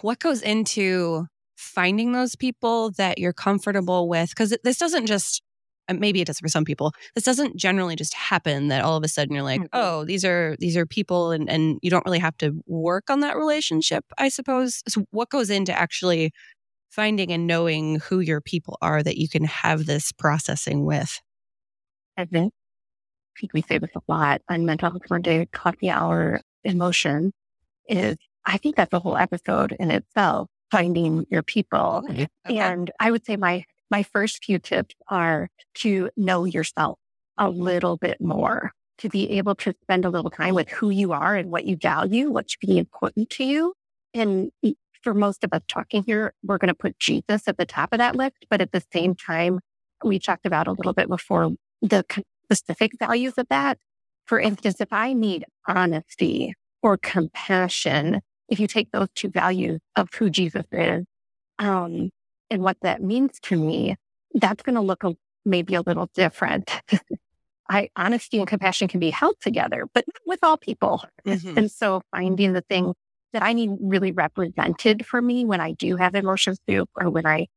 what 0.02 0.20
goes 0.20 0.42
into 0.42 1.26
finding 1.56 2.12
those 2.12 2.36
people 2.36 2.92
that 2.92 3.18
you're 3.18 3.34
comfortable 3.34 4.08
with 4.08 4.30
because 4.30 4.56
this 4.64 4.78
doesn't 4.78 5.08
just 5.08 5.42
uh, 5.90 5.94
maybe 5.94 6.22
it 6.22 6.26
does 6.26 6.40
for 6.40 6.48
some 6.48 6.66
people 6.66 6.92
this 7.16 7.24
doesn't 7.24 7.56
generally 7.56 7.96
just 7.96 8.14
happen 8.14 8.68
that 8.68 8.84
all 8.84 8.98
of 8.98 9.04
a 9.04 9.08
sudden 9.08 9.34
you're 9.34 9.44
like 9.44 9.62
mm-hmm. 9.62 9.70
oh 9.74 10.06
these 10.06 10.26
are 10.26 10.56
these 10.60 10.78
are 10.78 10.86
people 10.86 11.32
and 11.32 11.50
and 11.50 11.80
you 11.82 11.90
don't 11.90 12.06
really 12.06 12.20
have 12.20 12.38
to 12.38 12.54
work 12.68 13.10
on 13.10 13.22
that 13.22 13.38
relationship 13.38 14.06
i 14.18 14.30
suppose 14.30 14.84
so 14.88 15.06
what 15.12 15.30
goes 15.30 15.50
into 15.50 15.74
actually 15.78 16.32
finding 16.90 17.32
and 17.32 17.48
knowing 17.48 18.00
who 18.00 18.20
your 18.20 18.42
people 18.42 18.78
are 18.82 19.04
that 19.04 19.18
you 19.18 19.30
can 19.30 19.44
have 19.44 19.86
this 19.86 20.12
processing 20.12 20.86
with? 20.86 21.22
I 22.18 22.26
think, 22.26 22.54
I 23.36 23.40
think 23.40 23.54
we 23.54 23.62
say 23.62 23.78
this 23.78 23.92
a 23.96 24.02
lot 24.08 24.42
on 24.50 24.66
Mental 24.66 24.90
Health 24.90 25.04
Monday 25.10 25.46
coffee 25.52 25.90
hour 25.90 26.42
emotion 26.64 27.32
is, 27.88 28.18
I 28.46 28.58
think 28.58 28.76
that's 28.76 28.94
a 28.94 29.00
whole 29.00 29.18
episode 29.18 29.76
in 29.80 29.92
itself, 29.92 30.50
finding 30.72 31.26
your 31.30 31.44
people. 31.44 32.04
Okay. 32.10 32.28
And 32.46 32.90
I 33.00 33.12
would 33.12 33.26
say 33.26 33.36
my, 33.36 33.66
my 33.92 34.04
first 34.04 34.44
few 34.44 34.58
tips 34.60 34.96
are 35.10 35.50
to 35.76 36.10
know 36.18 36.46
yourself 36.46 36.98
a 37.38 37.50
little 37.50 37.98
bit 37.98 38.20
more, 38.20 38.72
to 38.98 39.10
be 39.10 39.30
able 39.32 39.54
to 39.56 39.76
spend 39.84 40.06
a 40.06 40.10
little 40.10 40.32
time 40.32 40.56
with 40.56 40.70
who 40.70 40.90
you 40.90 41.14
are 41.14 41.36
and 41.36 41.52
what 41.52 41.66
you 41.66 41.76
value, 41.76 42.32
what 42.32 42.50
should 42.50 42.60
be 42.62 42.78
important 42.78 43.30
to 43.32 43.44
you. 43.44 43.74
And 44.14 44.52
for 45.02 45.14
most 45.14 45.44
of 45.44 45.54
us 45.54 45.62
talking 45.68 46.04
here, 46.04 46.34
we're 46.44 46.58
going 46.58 46.70
to 46.70 46.74
put 46.74 47.00
Jesus 47.00 47.48
at 47.48 47.58
the 47.58 47.66
top 47.66 47.90
of 47.92 48.00
that 48.00 48.16
list. 48.16 48.46
But 48.50 48.62
at 48.62 48.72
the 48.72 48.84
same 48.94 49.16
time, 49.16 49.60
we 50.04 50.20
talked 50.20 50.46
about 50.46 50.68
a 50.68 50.72
little 50.72 50.94
bit 50.94 51.08
before 51.08 51.52
the 51.82 52.06
specific 52.46 52.92
values 53.00 53.34
of 53.38 53.48
that. 53.50 53.78
For 54.26 54.40
instance, 54.40 54.82
if 54.82 54.92
I 54.92 55.14
need 55.14 55.46
honesty 55.68 56.54
or 56.82 56.98
compassion, 56.98 58.22
if 58.50 58.60
you 58.60 58.68
take 58.68 58.92
those 58.92 59.08
two 59.16 59.30
values 59.30 59.80
of 59.96 60.10
who 60.14 60.30
Jesus 60.30 60.66
is 60.72 61.06
um, 61.60 62.10
and 62.50 62.62
what 62.62 62.78
that 62.82 63.02
means 63.02 63.40
to 63.44 63.58
me, 63.58 63.96
that's 64.34 64.64
going 64.64 64.76
to 64.76 64.82
look 64.82 65.04
a, 65.04 65.16
maybe 65.46 65.76
a 65.76 65.82
little 65.82 66.10
different. 66.14 66.72
I 67.70 67.90
honesty 67.96 68.38
and 68.38 68.48
compassion 68.48 68.88
can 68.88 69.00
be 69.00 69.10
held 69.10 69.36
together, 69.42 69.88
but 69.94 70.06
with 70.26 70.40
all 70.42 70.58
people. 70.58 71.04
Mm-hmm. 71.26 71.58
And 71.58 71.72
so 71.72 72.02
finding 72.12 72.54
the 72.54 72.62
thing 72.62 72.94
that 73.34 73.44
I 73.44 73.54
need 73.54 73.72
really 73.80 74.12
represented 74.12 75.06
for 75.06 75.22
me 75.22 75.46
when 75.46 75.62
I 75.62 75.74
do 75.74 75.96
have 75.98 76.16
emotion 76.16 76.56
soup 76.68 76.90
or 76.96 77.10
when 77.10 77.26
I 77.26 77.48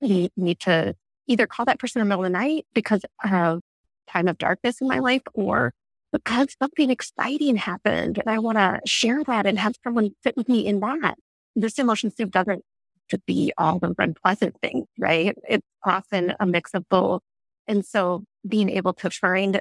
need 0.00 0.60
to 0.60 0.94
either 1.26 1.46
call 1.46 1.66
that 1.66 1.78
person 1.78 2.00
in 2.00 2.08
the 2.08 2.08
middle 2.08 2.24
of 2.24 2.32
the 2.32 2.38
night 2.38 2.66
because 2.74 3.02
of 3.24 3.60
time 4.08 4.28
of 4.28 4.38
darkness 4.38 4.80
in 4.80 4.88
my 4.88 4.98
life 4.98 5.22
or 5.34 5.72
because 6.12 6.48
something 6.60 6.90
exciting 6.90 7.56
happened 7.56 8.18
and 8.18 8.28
I 8.28 8.38
want 8.38 8.58
to 8.58 8.80
share 8.84 9.24
that 9.24 9.46
and 9.46 9.58
have 9.58 9.74
someone 9.82 10.10
sit 10.22 10.36
with 10.36 10.48
me 10.48 10.66
in 10.66 10.80
that. 10.80 11.16
This 11.56 11.78
emotion 11.78 12.10
soup 12.14 12.30
doesn't 12.30 12.62
to 13.08 13.18
be 13.26 13.52
all 13.58 13.78
the 13.78 13.94
unpleasant 13.98 14.56
things, 14.60 14.86
right? 14.98 15.36
It's 15.48 15.66
often 15.84 16.34
a 16.40 16.46
mix 16.46 16.74
of 16.74 16.88
both. 16.88 17.22
And 17.66 17.84
so 17.84 18.24
being 18.46 18.68
able 18.70 18.92
to 18.94 19.10
find 19.10 19.60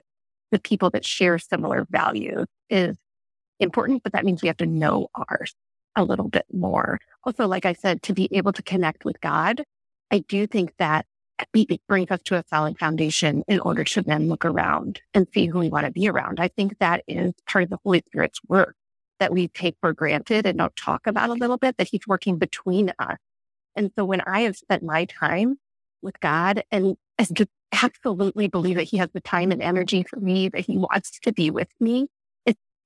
the 0.52 0.60
people 0.60 0.90
that 0.92 1.06
share 1.06 1.38
similar 1.38 1.86
values 1.90 2.46
is 2.70 2.98
important, 3.62 4.04
but 4.04 4.14
that 4.14 4.26
means 4.26 4.42
we 4.42 4.48
have 4.48 4.58
to 4.58 4.66
know 4.66 5.08
ours 5.16 5.54
a 5.96 6.04
little 6.04 6.30
bit 6.30 6.46
more. 6.54 7.00
Also, 7.24 7.48
like 7.48 7.66
I 7.66 7.74
said, 7.74 8.02
to 8.04 8.14
be 8.14 8.28
able 8.32 8.54
to 8.54 8.64
connect 8.64 9.06
with 9.06 9.20
God, 9.22 9.64
I 10.10 10.20
do 10.20 10.48
think 10.48 10.74
that 10.78 11.06
brings 11.88 12.12
us 12.12 12.22
to 12.26 12.36
a 12.36 12.44
solid 12.50 12.78
foundation 12.78 13.44
in 13.48 13.60
order 13.62 13.84
to 13.84 14.02
then 14.02 14.28
look 14.28 14.46
around 14.46 15.02
and 15.14 15.28
see 15.34 15.48
who 15.48 15.60
we 15.60 15.70
want 15.70 15.86
to 15.86 15.92
be 15.92 16.08
around. 16.08 16.40
I 16.40 16.48
think 16.50 16.78
that 16.80 17.04
is 17.08 17.34
part 17.48 17.64
of 17.64 17.70
the 17.70 17.80
Holy 17.84 18.04
Spirit's 18.08 18.40
work 18.48 18.76
that 19.20 19.34
we 19.34 19.48
take 19.48 19.76
for 19.82 19.94
granted 19.94 20.46
and 20.46 20.58
don't 20.58 20.76
talk 20.76 21.08
about 21.08 21.30
a 21.30 21.34
little 21.34 21.58
bit, 21.58 21.78
that 21.78 21.88
He's 21.88 22.08
working 22.08 22.38
between 22.38 22.92
us. 23.00 23.18
And 23.76 23.92
so 23.98 24.06
when 24.06 24.22
I 24.22 24.42
have 24.42 24.56
spent 24.56 24.84
my 24.84 25.06
time 25.06 25.58
with 26.02 26.20
God 26.20 26.64
and 26.72 26.98
just 27.34 27.50
absolutely 27.72 28.48
believe 28.48 28.76
that 28.76 28.84
He 28.84 28.98
has 28.98 29.10
the 29.14 29.22
time 29.22 29.52
and 29.52 29.62
energy 29.62 30.04
for 30.04 30.20
me, 30.20 30.50
that 30.50 30.66
He 30.66 30.78
wants 30.78 31.20
to 31.22 31.32
be 31.32 31.50
with 31.50 31.70
me, 31.80 32.08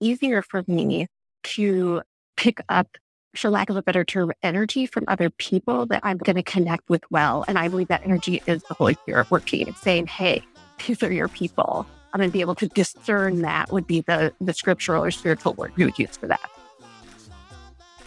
easier 0.06 0.42
for 0.42 0.64
me 0.68 1.08
to 1.44 2.02
pick 2.38 2.62
up 2.70 2.98
for 3.36 3.50
lack 3.50 3.70
of 3.70 3.76
a 3.76 3.84
better 3.84 4.06
term, 4.06 4.32
energy 4.44 4.86
from 4.86 5.04
other 5.08 5.30
people 5.30 5.86
that 5.88 6.00
I'm 6.04 6.18
going 6.18 6.38
to 6.38 6.44
connect 6.44 6.90
with 6.90 7.04
well. 7.12 7.44
And 7.48 7.60
I 7.60 7.68
believe 7.68 7.90
that 7.90 8.04
energy 8.06 8.42
is 8.46 8.64
the 8.64 8.74
Holy 8.76 8.94
Spirit 8.94 9.30
working 9.30 9.68
and 9.68 9.76
saying, 9.76 10.08
hey, 10.08 10.42
these 10.86 11.04
are 11.04 11.12
your 11.12 11.28
people. 11.28 11.86
I'm 12.14 12.20
going 12.20 12.30
to 12.30 12.34
be 12.34 12.42
able 12.42 12.56
to 12.56 12.68
discern 12.70 13.42
that 13.42 13.72
would 13.74 13.86
be 13.86 14.02
the, 14.02 14.34
the 14.40 14.54
scriptural 14.54 15.04
or 15.04 15.12
spiritual 15.12 15.54
word 15.54 15.74
we 15.76 15.84
would 15.84 16.00
use 16.00 16.16
for 16.16 16.28
that. 16.28 16.50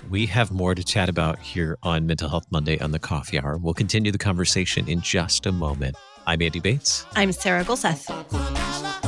We 0.08 0.24
have 0.26 0.50
more 0.50 0.74
to 0.74 0.82
chat 0.82 1.10
about 1.10 1.38
here 1.38 1.76
on 1.82 2.06
Mental 2.06 2.30
Health 2.30 2.46
Monday 2.50 2.78
on 2.78 2.92
the 2.92 2.98
Coffee 2.98 3.38
Hour. 3.38 3.58
We'll 3.58 3.74
continue 3.74 4.10
the 4.10 4.16
conversation 4.16 4.88
in 4.88 5.02
just 5.02 5.44
a 5.44 5.52
moment. 5.52 5.96
I'm 6.26 6.40
Andy 6.40 6.60
Bates. 6.60 7.04
I'm 7.14 7.32
Sarah 7.32 7.64
Gulseth. 7.64 9.07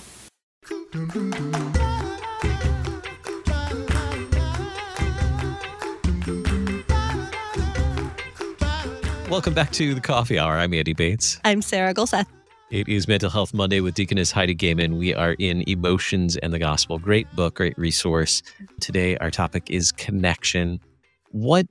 Welcome 9.31 9.53
back 9.53 9.71
to 9.71 9.95
the 9.95 10.01
Coffee 10.01 10.37
Hour. 10.37 10.57
I'm 10.57 10.73
Andy 10.73 10.91
Bates. 10.91 11.39
I'm 11.45 11.61
Sarah 11.61 11.93
Gulseth. 11.93 12.25
It 12.69 12.89
is 12.89 13.07
Mental 13.07 13.29
Health 13.29 13.53
Monday 13.53 13.79
with 13.79 13.95
Deaconess 13.95 14.29
Heidi 14.29 14.53
Goehmann. 14.53 14.97
We 14.97 15.13
are 15.13 15.37
in 15.39 15.63
Emotions 15.69 16.35
and 16.35 16.51
the 16.51 16.59
Gospel. 16.59 16.99
Great 16.99 17.33
book, 17.33 17.55
great 17.55 17.77
resource. 17.77 18.43
Today, 18.81 19.15
our 19.19 19.31
topic 19.31 19.69
is 19.69 19.93
connection. 19.93 20.81
What 21.29 21.65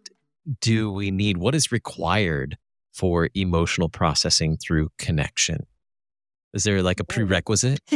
do 0.63 0.91
we 0.91 1.11
need? 1.11 1.37
What 1.37 1.55
is 1.55 1.71
required 1.71 2.57
for 2.95 3.29
emotional 3.35 3.91
processing 3.91 4.57
through 4.57 4.89
connection? 4.97 5.67
Is 6.55 6.65
there 6.65 6.83
like 6.83 6.99
a 6.99 7.05
prerequisite? 7.05 7.81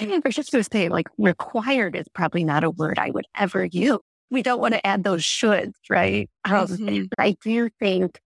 I 0.00 0.20
was 0.22 0.34
just 0.34 0.52
going 0.52 0.62
to 0.62 0.68
say, 0.70 0.90
like, 0.90 1.06
required 1.16 1.96
is 1.96 2.08
probably 2.08 2.44
not 2.44 2.62
a 2.62 2.68
word 2.68 2.98
I 2.98 3.10
would 3.10 3.26
ever 3.34 3.64
use. 3.64 4.00
We 4.30 4.42
don't 4.42 4.60
want 4.60 4.74
to 4.74 4.86
add 4.86 5.04
those 5.04 5.22
shoulds, 5.22 5.74
right? 5.88 6.28
Um, 6.44 6.66
mm-hmm. 6.66 7.04
I 7.18 7.36
do 7.42 7.70
think 7.78 8.18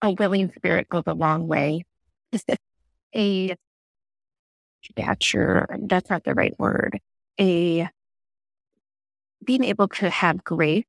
a 0.00 0.10
willing 0.10 0.52
spirit 0.54 0.88
goes 0.88 1.04
a 1.06 1.14
long 1.14 1.48
way. 1.48 1.84
a 3.14 3.56
stature, 4.82 5.66
that's 5.82 6.10
not 6.10 6.24
the 6.24 6.34
right 6.34 6.58
word. 6.58 6.98
A 7.40 7.88
being 9.44 9.64
able 9.64 9.88
to 9.88 10.08
have 10.08 10.44
grace 10.44 10.84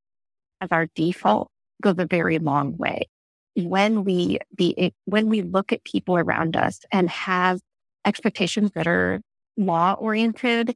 as 0.61 0.69
our 0.71 0.87
default 0.95 1.49
goes 1.81 1.95
a 1.97 2.05
very 2.05 2.39
long 2.39 2.77
way. 2.77 3.07
When 3.55 4.03
we 4.03 4.39
be 4.55 4.93
when 5.05 5.29
we 5.29 5.41
look 5.41 5.71
at 5.71 5.83
people 5.83 6.17
around 6.17 6.55
us 6.55 6.79
and 6.91 7.09
have 7.09 7.59
expectations 8.05 8.71
that 8.73 8.87
are 8.87 9.21
law 9.57 9.93
oriented, 9.93 10.75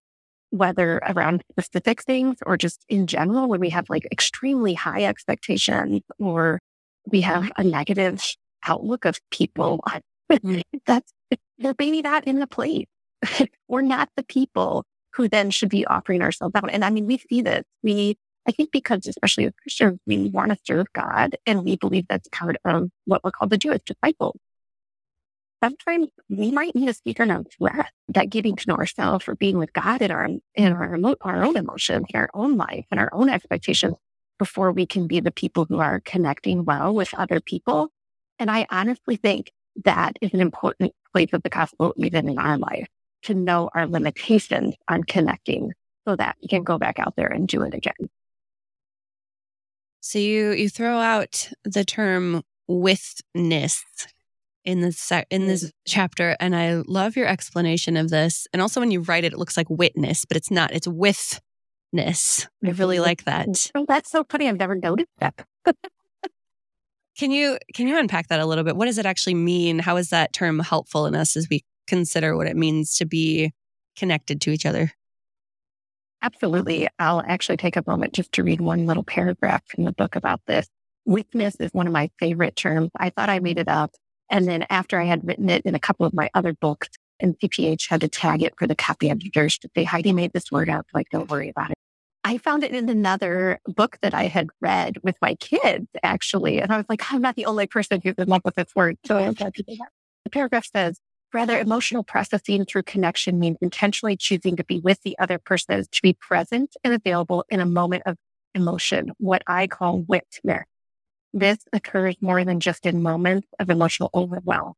whether 0.50 0.98
around 1.08 1.44
specific 1.52 2.04
things 2.04 2.38
or 2.46 2.58
just 2.58 2.86
in 2.90 3.08
general, 3.08 3.48
when 3.48 3.60
we 3.60 3.70
have 3.70 3.90
like 3.90 4.08
extremely 4.12 4.74
high 4.74 5.04
expectations 5.04 6.02
or 6.20 6.60
we 7.06 7.22
have 7.22 7.44
mm-hmm. 7.44 7.62
a 7.62 7.64
negative 7.64 8.24
outlook 8.66 9.06
of 9.06 9.20
people, 9.32 9.84
mm. 10.32 10.62
that's 10.86 11.12
they're 11.58 11.76
maybe 11.80 12.02
not 12.02 12.26
in 12.26 12.40
the 12.40 12.48
place. 12.48 12.86
We're 13.68 13.82
not 13.84 14.10
the 14.16 14.24
people 14.24 14.84
who 15.14 15.28
then 15.28 15.50
should 15.50 15.70
be 15.70 15.86
offering 15.86 16.22
ourselves 16.22 16.54
out. 16.56 16.70
And 16.72 16.86
I 16.86 16.90
mean, 16.92 17.08
we 17.08 17.18
see 17.18 17.42
this. 17.42 17.64
We, 17.82 18.18
I 18.48 18.52
think 18.52 18.72
because 18.72 19.08
especially 19.08 19.46
as 19.46 19.54
Christians, 19.62 20.00
we 20.06 20.30
want 20.30 20.52
to 20.52 20.58
serve 20.64 20.86
God 20.94 21.36
and 21.46 21.64
we 21.64 21.76
believe 21.76 22.06
that's 22.08 22.30
part 22.32 22.58
of 22.64 22.90
what 23.06 23.24
we're 23.24 23.32
called 23.32 23.50
the 23.50 23.58
Jewish 23.58 23.82
disciples 23.86 24.40
sometimes 25.64 26.10
we 26.30 26.52
might 26.52 26.76
need 26.76 26.88
to 26.88 26.94
speak 26.94 27.20
on 27.20 27.32
our 27.32 27.44
breath, 27.60 27.92
that 28.10 28.30
getting 28.30 28.56
to 28.56 28.68
know 28.68 28.76
ourselves 28.76 29.28
or 29.28 29.36
being 29.36 29.58
with 29.58 29.74
God 29.74 30.02
in 30.02 30.12
our 30.12 30.30
in 30.56 30.74
our, 30.74 30.96
emo- 30.96 31.16
our 31.22 31.44
own 31.44 31.58
emotions, 31.58 32.06
in 32.14 32.20
our 32.20 32.30
own 32.34 32.58
life, 32.58 32.86
and 32.92 33.00
our 33.00 33.10
own 33.14 33.30
expectations 33.30 33.96
before 34.40 34.72
we 34.72 34.86
can 34.86 35.08
be 35.08 35.20
the 35.20 35.32
people 35.32 35.66
who 35.66 35.80
are 35.80 36.00
connecting 36.02 36.64
well 36.64 36.94
with 36.94 37.14
other 37.14 37.40
people. 37.40 37.90
And 38.40 38.52
I 38.52 38.68
honestly 38.70 39.16
think 39.16 39.52
that 39.84 40.14
is 40.22 40.34
an 40.34 40.42
important 40.42 40.94
place 41.12 41.30
of 41.34 41.44
the 41.44 41.50
gospel, 41.50 41.94
even 41.98 42.30
in 42.30 42.38
our 42.38 42.58
life, 42.58 42.88
to 43.24 43.34
know 43.34 43.70
our 43.74 43.88
limitations 43.88 44.76
on 44.88 45.04
connecting 45.04 45.74
so 46.08 46.16
that 46.16 46.36
we 46.42 46.48
can 46.48 46.64
go 46.64 46.78
back 46.78 47.00
out 47.00 47.16
there 47.16 47.28
and 47.28 47.48
do 47.48 47.64
it 47.64 47.74
again. 47.74 48.10
So 50.02 50.20
you 50.20 50.52
you 50.52 50.70
throw 50.70 51.00
out 51.00 51.50
the 51.64 51.84
term 51.84 52.44
withness 52.68 53.84
in 54.68 54.82
this 54.82 55.12
in 55.32 55.48
this 55.48 55.72
chapter 55.86 56.36
and 56.40 56.56
i 56.56 56.76
love 56.86 57.16
your 57.16 57.26
explanation 57.26 57.98
of 57.98 58.10
this 58.10 58.48
and 58.54 58.62
also 58.62 58.80
when 58.80 58.92
you 58.92 59.02
write 59.02 59.24
it 59.24 59.34
it 59.34 59.40
looks 59.40 59.58
like 59.58 59.70
witness 59.70 60.26
but 60.26 60.38
it's 60.38 60.52
not 60.52 60.72
it's 60.74 60.88
withness 60.88 62.48
i 62.64 62.70
really 62.72 62.98
mm-hmm. 62.98 63.06
like 63.06 63.24
that 63.24 63.72
oh 63.74 63.86
that's 63.88 64.12
so 64.12 64.24
funny 64.30 64.48
i've 64.48 64.60
never 64.60 64.76
noticed 64.76 65.10
that 65.20 65.46
Can 67.18 67.32
you 67.32 67.58
can 67.74 67.88
you 67.88 67.98
unpack 67.98 68.28
that 68.28 68.40
a 68.40 68.46
little 68.46 68.64
bit? 68.64 68.76
What 68.76 68.86
does 68.86 69.00
it 69.00 69.06
actually 69.08 69.34
mean? 69.34 69.80
How 69.80 69.98
is 69.98 70.10
that 70.10 70.34
term 70.34 70.60
helpful 70.60 71.08
in 71.08 71.16
us 71.16 71.36
as 71.36 71.48
we 71.50 71.64
consider 71.88 72.38
what 72.38 72.46
it 72.46 72.56
means 72.56 72.96
to 72.98 73.06
be 73.06 73.54
connected 73.98 74.40
to 74.42 74.52
each 74.52 74.68
other? 74.68 74.92
Absolutely. 76.22 76.88
I'll 77.00 77.24
actually 77.28 77.58
take 77.58 77.76
a 77.76 77.84
moment 77.88 78.14
just 78.14 78.32
to 78.34 78.44
read 78.44 78.62
one 78.62 78.86
little 78.86 79.04
paragraph 79.04 79.64
in 79.78 79.84
the 79.84 79.92
book 79.92 80.16
about 80.16 80.42
this. 80.46 80.68
Withness 81.06 81.56
is 81.56 81.74
one 81.74 81.88
of 81.88 81.94
my 81.94 82.12
favorite 82.20 82.56
terms. 82.56 82.92
I 82.96 83.10
thought 83.10 83.30
I 83.30 83.40
made 83.40 83.58
it 83.58 83.68
up. 83.68 83.92
And 84.30 84.48
then 84.48 84.66
after 84.70 85.00
I 85.00 85.06
had 85.06 85.26
written 85.26 85.50
it 85.50 85.64
in 85.66 85.76
a 85.76 85.80
couple 85.80 86.06
of 86.06 86.14
my 86.14 86.30
other 86.34 86.54
books, 86.54 86.90
and 87.20 87.38
CPH 87.40 87.90
had 87.90 88.02
to 88.02 88.08
tag 88.08 88.44
it 88.44 88.54
for 88.58 88.68
the 88.68 88.76
copy 88.76 89.10
editors 89.10 89.58
to 89.60 89.70
say, 89.76 89.84
Heidi 89.84 90.14
made 90.14 90.34
this 90.34 90.52
word 90.52 90.70
up. 90.70 90.86
Like, 90.94 91.10
don't 91.10 91.30
worry 91.30 91.50
about 91.50 91.72
it. 91.72 91.78
I 92.24 92.38
found 92.38 92.64
it 92.64 92.74
in 92.74 92.90
another 92.90 93.60
book 93.66 93.98
that 94.02 94.14
I 94.14 94.26
had 94.26 94.50
read 94.60 94.98
with 95.02 95.16
my 95.22 95.36
kids, 95.36 95.88
actually. 96.04 96.60
And 96.60 96.72
I 96.72 96.78
was 96.78 96.86
like, 96.90 97.02
I'm 97.12 97.22
not 97.22 97.36
the 97.36 97.46
only 97.46 97.68
person 97.68 98.02
who's 98.04 98.16
in 98.18 98.28
love 98.28 98.42
with 98.44 98.56
this 98.56 98.76
word. 98.76 98.98
So 99.06 99.18
I'm 99.18 99.34
glad 99.34 99.56
to 99.56 99.64
do 99.64 99.76
that. 99.78 99.90
The 100.26 100.30
paragraph 100.30 100.68
says, 100.72 101.00
rather 101.34 101.58
emotional 101.58 102.04
processing 102.04 102.66
through 102.66 102.84
connection 102.84 103.40
means 103.40 103.58
intentionally 103.62 104.18
choosing 104.18 104.58
to 104.58 104.64
be 104.66 104.80
with 104.80 105.02
the 105.04 105.18
other 105.20 105.38
person, 105.38 105.84
to 105.90 106.02
be 106.02 106.14
present 106.14 106.76
and 106.84 106.94
available 106.94 107.46
in 107.50 107.62
a 107.62 107.66
moment 107.66 108.04
of 108.06 108.18
emotion, 108.54 109.12
what 109.20 109.42
I 109.48 109.68
call 109.68 110.00
withness. 110.00 110.66
This 111.34 111.60
occurs 111.74 112.16
more 112.22 112.44
than 112.44 112.60
just 112.60 112.86
in 112.86 113.02
moments 113.02 113.48
of 113.60 113.70
emotional 113.70 114.10
overwhelm. 114.14 114.74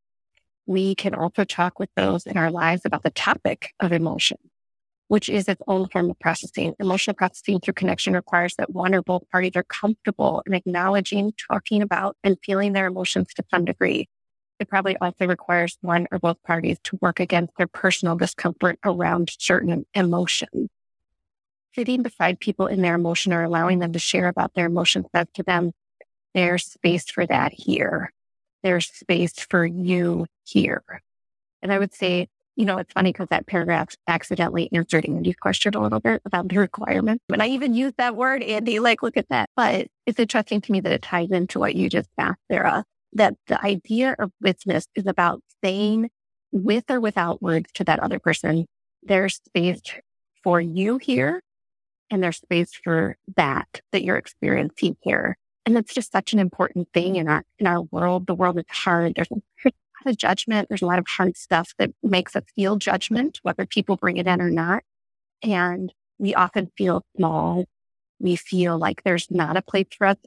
We 0.66 0.96
can 0.96 1.16
also 1.16 1.44
talk 1.44 1.80
with 1.80 1.90
those 1.96 2.26
in 2.26 2.38
our 2.38 2.52
lives 2.52 2.84
about 2.86 3.04
the 3.04 3.12
topic 3.12 3.74
of 3.80 3.92
emotion, 3.92 4.38
which 5.08 5.30
is 5.30 5.48
its 5.48 5.62
own 5.68 5.88
form 5.88 6.10
of 6.12 6.20
processing. 6.20 6.76
Emotional 6.80 7.16
processing 7.16 7.60
through 7.60 7.74
connection 7.74 8.14
requires 8.14 8.56
that 8.58 8.72
one 8.72 8.94
or 8.94 9.02
both 9.02 9.30
parties 9.32 9.54
are 9.56 9.64
comfortable 9.64 10.44
in 10.46 10.54
acknowledging, 10.54 11.34
talking 11.52 11.82
about, 11.82 12.18
and 12.24 12.38
feeling 12.44 12.74
their 12.74 12.88
emotions 12.88 13.34
to 13.34 13.44
some 13.50 13.66
degree. 13.66 14.08
It 14.60 14.68
probably 14.68 14.98
also 14.98 15.26
requires 15.26 15.78
one 15.82 16.08
or 16.12 16.20
both 16.20 16.42
parties 16.44 16.78
to 16.84 17.00
work 17.02 17.20
against 17.20 17.54
their 17.58 17.68
personal 17.68 18.18
discomfort 18.18 18.78
around 18.84 19.32
certain 19.40 19.86
emotions. 19.94 20.70
Sitting 21.74 22.04
beside 22.04 22.40
people 22.40 22.68
in 22.68 22.82
their 22.82 22.96
emotion 22.96 23.32
or 23.32 23.44
allowing 23.44 23.80
them 23.80 23.94
to 23.94 24.00
share 24.00 24.28
about 24.28 24.54
their 24.54 24.66
emotions 24.66 25.06
says 25.16 25.28
to 25.36 25.44
them, 25.44 25.72
there's 26.34 26.66
space 26.66 27.10
for 27.10 27.26
that 27.26 27.54
here. 27.54 28.12
There's 28.64 28.88
space 28.88 29.40
for 29.40 29.66
you 29.66 30.28
here. 30.46 30.84
And 31.62 31.72
I 31.72 31.80
would 31.80 31.94
say, 31.94 32.28
you 32.56 32.66
know, 32.66 32.78
it's 32.78 32.92
funny 32.92 33.12
because 33.12 33.30
that 33.30 33.48
paragraph 33.48 33.96
accidentally 34.08 34.70
answered 34.74 35.06
Andy's 35.06 35.36
question 35.38 35.76
a 35.76 35.82
little 35.82 36.02
bit 36.02 36.22
about 36.26 36.50
the 36.50 36.58
requirement. 36.58 37.22
And 37.32 37.42
I 37.42 37.48
even 37.48 37.74
used 37.74 37.96
that 37.98 38.18
word, 38.18 38.44
Andy, 38.44 38.80
like, 38.80 39.02
look 39.02 39.16
at 39.16 39.30
that. 39.30 39.50
But 39.56 39.88
it's 40.06 40.20
interesting 40.20 40.60
to 40.62 40.72
me 40.72 40.82
that 40.82 40.92
it 40.92 41.02
ties 41.02 41.32
into 41.32 41.60
what 41.60 41.76
you 41.76 41.90
just 41.90 42.10
asked, 42.18 42.42
Sarah, 42.52 42.84
that 43.14 43.36
the 43.48 43.64
idea 43.64 44.16
of 44.20 44.32
withness 44.42 44.88
is 44.94 45.08
about 45.08 45.42
saying 45.64 46.10
with 46.52 46.90
or 46.90 47.00
without 47.00 47.42
words 47.42 47.72
to 47.76 47.84
that 47.86 48.00
other 48.00 48.20
person, 48.20 48.66
there's 49.04 49.36
space 49.36 49.82
for 50.44 50.60
you 50.60 50.98
here 50.98 51.42
and 52.10 52.22
there's 52.22 52.38
space 52.38 52.72
for 52.74 53.18
that 53.36 53.82
that 53.92 54.04
you're 54.04 54.18
experiencing 54.18 54.98
here. 55.02 55.38
And 55.66 55.78
it's 55.78 55.94
just 55.94 56.12
such 56.12 56.34
an 56.34 56.40
important 56.40 56.90
thing 56.94 57.16
in 57.16 57.28
our 57.28 57.44
in 57.60 57.68
our 57.68 57.82
world. 57.84 58.28
The 58.28 58.36
world 58.36 58.58
is 58.58 58.66
hard. 58.70 59.14
There's 59.16 59.30
a 59.32 59.36
lot 59.66 60.12
of 60.12 60.18
judgment. 60.18 60.70
There's 60.70 60.82
a 60.82 60.88
lot 60.88 61.00
of 61.00 61.06
hard 61.08 61.38
stuff 61.38 61.74
that 61.78 61.92
makes 62.02 62.36
us 62.36 62.44
feel 62.56 62.78
judgment, 62.78 63.40
whether 63.44 63.66
people 63.66 63.96
bring 63.96 64.18
it 64.18 64.28
in 64.28 64.42
or 64.42 64.50
not. 64.50 64.84
And 65.44 65.94
we 66.18 66.34
often 66.36 66.72
feel 66.78 67.04
small. 67.16 67.66
We 68.20 68.36
feel 68.36 68.78
like 68.78 69.04
there's 69.04 69.28
not 69.30 69.58
a 69.58 69.62
place 69.62 69.88
for 69.98 70.08
us. 70.08 70.18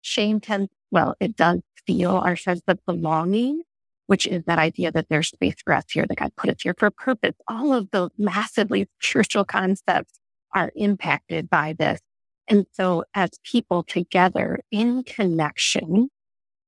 Shame 0.00 0.40
tends, 0.40 0.70
well, 0.90 1.14
it 1.20 1.36
does 1.36 1.60
feel 1.86 2.12
our 2.12 2.36
sense 2.36 2.62
of 2.66 2.78
belonging, 2.86 3.62
which 4.06 4.26
is 4.26 4.44
that 4.46 4.58
idea 4.58 4.90
that 4.92 5.08
there's 5.10 5.28
space 5.28 5.56
for 5.64 5.74
us 5.74 5.84
here, 5.92 6.06
that 6.08 6.16
God 6.18 6.32
put 6.36 6.50
us 6.50 6.62
here 6.62 6.74
for 6.78 6.86
a 6.86 6.90
purpose. 6.90 7.34
All 7.46 7.74
of 7.74 7.90
those 7.90 8.10
massively 8.16 8.88
spiritual 9.00 9.44
concepts 9.44 10.18
are 10.54 10.72
impacted 10.74 11.50
by 11.50 11.74
this. 11.78 12.00
And 12.48 12.66
so 12.72 13.04
as 13.14 13.30
people 13.44 13.82
together 13.82 14.60
in 14.70 15.02
connection, 15.04 16.08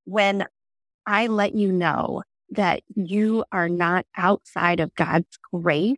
when 0.05 0.47
I 1.07 1.27
let 1.27 1.55
you 1.55 1.73
know 1.73 2.23
that 2.51 2.83
you 2.95 3.45
are 3.53 3.69
not 3.69 4.07
outside 4.17 4.81
of 4.81 4.95
God's 4.95 5.39
grace, 5.53 5.97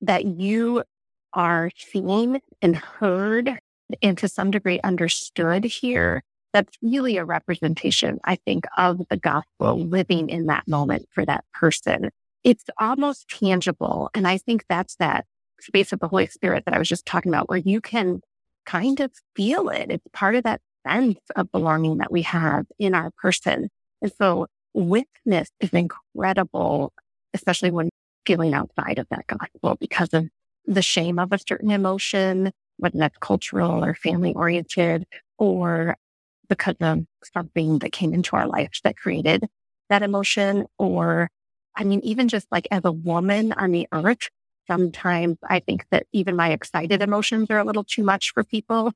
that 0.00 0.24
you 0.24 0.82
are 1.32 1.70
seen 1.76 2.40
and 2.60 2.76
heard 2.76 3.58
and 4.02 4.18
to 4.18 4.28
some 4.28 4.50
degree 4.50 4.80
understood 4.82 5.64
here, 5.64 6.22
that's 6.52 6.76
really 6.82 7.16
a 7.16 7.24
representation, 7.24 8.18
I 8.24 8.36
think, 8.36 8.64
of 8.76 9.02
the 9.10 9.16
gospel 9.16 9.78
living 9.78 10.28
in 10.28 10.46
that 10.46 10.66
moment 10.66 11.06
for 11.12 11.24
that 11.24 11.44
person. 11.52 12.10
It's 12.44 12.64
almost 12.78 13.28
tangible. 13.28 14.10
And 14.14 14.26
I 14.26 14.38
think 14.38 14.64
that's 14.68 14.96
that 14.96 15.26
space 15.60 15.92
of 15.92 16.00
the 16.00 16.08
Holy 16.08 16.26
Spirit 16.26 16.64
that 16.64 16.74
I 16.74 16.78
was 16.78 16.88
just 16.88 17.06
talking 17.06 17.32
about, 17.32 17.48
where 17.48 17.58
you 17.58 17.80
can 17.80 18.20
kind 18.66 19.00
of 19.00 19.12
feel 19.34 19.68
it. 19.70 19.90
It's 19.90 20.06
part 20.12 20.34
of 20.34 20.44
that 20.44 20.60
sense 20.86 21.18
of 21.34 21.50
belonging 21.52 21.98
that 21.98 22.12
we 22.12 22.22
have 22.22 22.66
in 22.78 22.94
our 22.94 23.10
person. 23.12 23.68
And 24.02 24.12
so 24.18 24.46
withness 24.74 25.48
is 25.60 25.70
incredible, 25.70 26.92
especially 27.32 27.70
when 27.70 27.88
feeling 28.26 28.54
outside 28.54 28.98
of 28.98 29.06
that 29.10 29.26
gospel 29.26 29.76
because 29.80 30.12
of 30.12 30.28
the 30.66 30.82
shame 30.82 31.18
of 31.18 31.32
a 31.32 31.38
certain 31.38 31.70
emotion, 31.70 32.50
whether 32.76 32.98
that's 32.98 33.16
cultural 33.18 33.84
or 33.84 33.94
family 33.94 34.34
oriented, 34.34 35.06
or 35.38 35.96
because 36.48 36.76
of 36.80 37.04
something 37.34 37.78
that 37.78 37.92
came 37.92 38.12
into 38.12 38.36
our 38.36 38.46
life 38.46 38.80
that 38.84 38.96
created 38.96 39.44
that 39.88 40.02
emotion. 40.02 40.66
Or, 40.78 41.30
I 41.76 41.84
mean, 41.84 42.00
even 42.02 42.28
just 42.28 42.46
like 42.50 42.66
as 42.70 42.82
a 42.84 42.92
woman 42.92 43.52
on 43.52 43.70
the 43.72 43.86
earth, 43.92 44.28
sometimes 44.66 45.38
I 45.48 45.60
think 45.60 45.86
that 45.90 46.06
even 46.12 46.36
my 46.36 46.50
excited 46.50 47.02
emotions 47.02 47.50
are 47.50 47.58
a 47.58 47.64
little 47.64 47.84
too 47.84 48.02
much 48.02 48.32
for 48.32 48.44
people. 48.44 48.92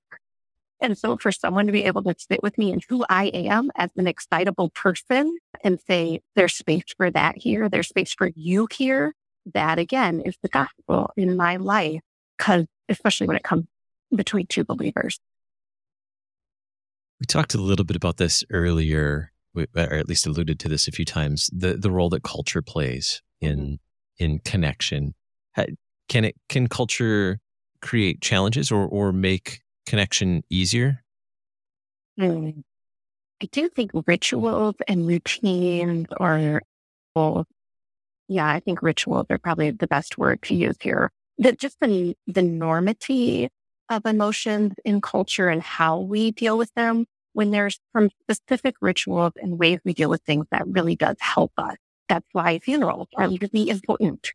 And 0.81 0.97
so 0.97 1.17
for 1.17 1.31
someone 1.31 1.67
to 1.67 1.73
be 1.73 1.85
able 1.85 2.03
to 2.05 2.15
sit 2.19 2.43
with 2.43 2.57
me 2.57 2.73
and 2.73 2.83
who 2.89 3.05
I 3.09 3.27
am 3.27 3.71
as 3.77 3.91
an 3.97 4.07
excitable 4.07 4.71
person 4.71 5.37
and 5.63 5.79
say, 5.87 6.21
there's 6.37 6.55
space 6.55 6.85
for 6.97 7.11
that 7.11 7.37
here, 7.37 7.69
there's 7.69 7.89
space 7.89 8.15
for 8.15 8.31
you 8.35 8.67
here, 8.73 9.15
that 9.53 9.79
again 9.79 10.21
is 10.21 10.37
the 10.43 10.49
gospel 10.49 11.11
in 11.17 11.37
my 11.37 11.57
life. 11.57 12.01
Cause 12.39 12.65
especially 12.89 13.27
when 13.27 13.37
it 13.37 13.43
comes 13.43 13.67
between 14.15 14.47
two 14.47 14.65
believers. 14.65 15.21
We 17.21 17.27
talked 17.27 17.55
a 17.55 17.59
little 17.59 17.85
bit 17.85 17.97
about 17.97 18.17
this 18.17 18.43
earlier, 18.51 19.33
or 19.55 19.67
at 19.77 20.09
least 20.09 20.27
alluded 20.27 20.59
to 20.61 20.69
this 20.69 20.89
a 20.89 20.93
few 20.93 21.05
times, 21.05 21.51
the, 21.53 21.77
the 21.77 21.91
role 21.91 22.09
that 22.09 22.23
culture 22.23 22.63
plays 22.63 23.23
in, 23.43 23.59
mm-hmm. 23.59 24.25
in 24.25 24.39
connection 24.41 25.15
can 26.09 26.25
it 26.25 26.37
can 26.49 26.69
culture 26.69 27.39
create 27.81 28.21
challenges 28.21 28.71
or 28.71 28.87
or 28.87 29.13
make 29.13 29.61
connection 29.87 30.43
easier? 30.51 31.03
Mm. 32.19 32.63
I 33.43 33.47
do 33.51 33.69
think 33.71 33.93
rituals 34.07 34.75
and 34.87 35.07
routines 35.07 36.07
are 36.19 36.63
well, 37.15 37.47
yeah, 38.29 38.49
I 38.49 38.61
think 38.61 38.83
rituals 38.83 39.27
are 39.31 39.39
probably 39.39 39.71
the 39.71 39.87
best 39.87 40.19
word 40.19 40.43
to 40.43 40.55
use 40.55 40.77
here. 40.81 41.11
That 41.39 41.59
just 41.59 41.79
the 41.81 42.15
the 42.27 42.43
normity 42.43 43.49
of 43.89 44.07
emotions 44.07 44.75
in 44.85 45.01
culture 45.01 45.49
and 45.49 45.63
how 45.63 45.99
we 45.99 46.31
deal 46.33 46.59
with 46.59 46.73
them 46.75 47.07
when 47.33 47.51
there's 47.51 47.79
some 47.97 48.11
specific 48.23 48.75
rituals 48.81 49.33
and 49.37 49.59
ways 49.59 49.81
we 49.85 49.95
deal 49.95 50.11
with 50.11 50.23
things 50.23 50.47
that 50.51 50.67
really 50.67 50.97
does 50.97 51.17
help 51.21 51.53
us. 51.57 51.77
That's 52.09 52.27
why 52.33 52.59
funerals 52.59 53.09
are 53.17 53.29
really 53.29 53.69
important 53.69 54.33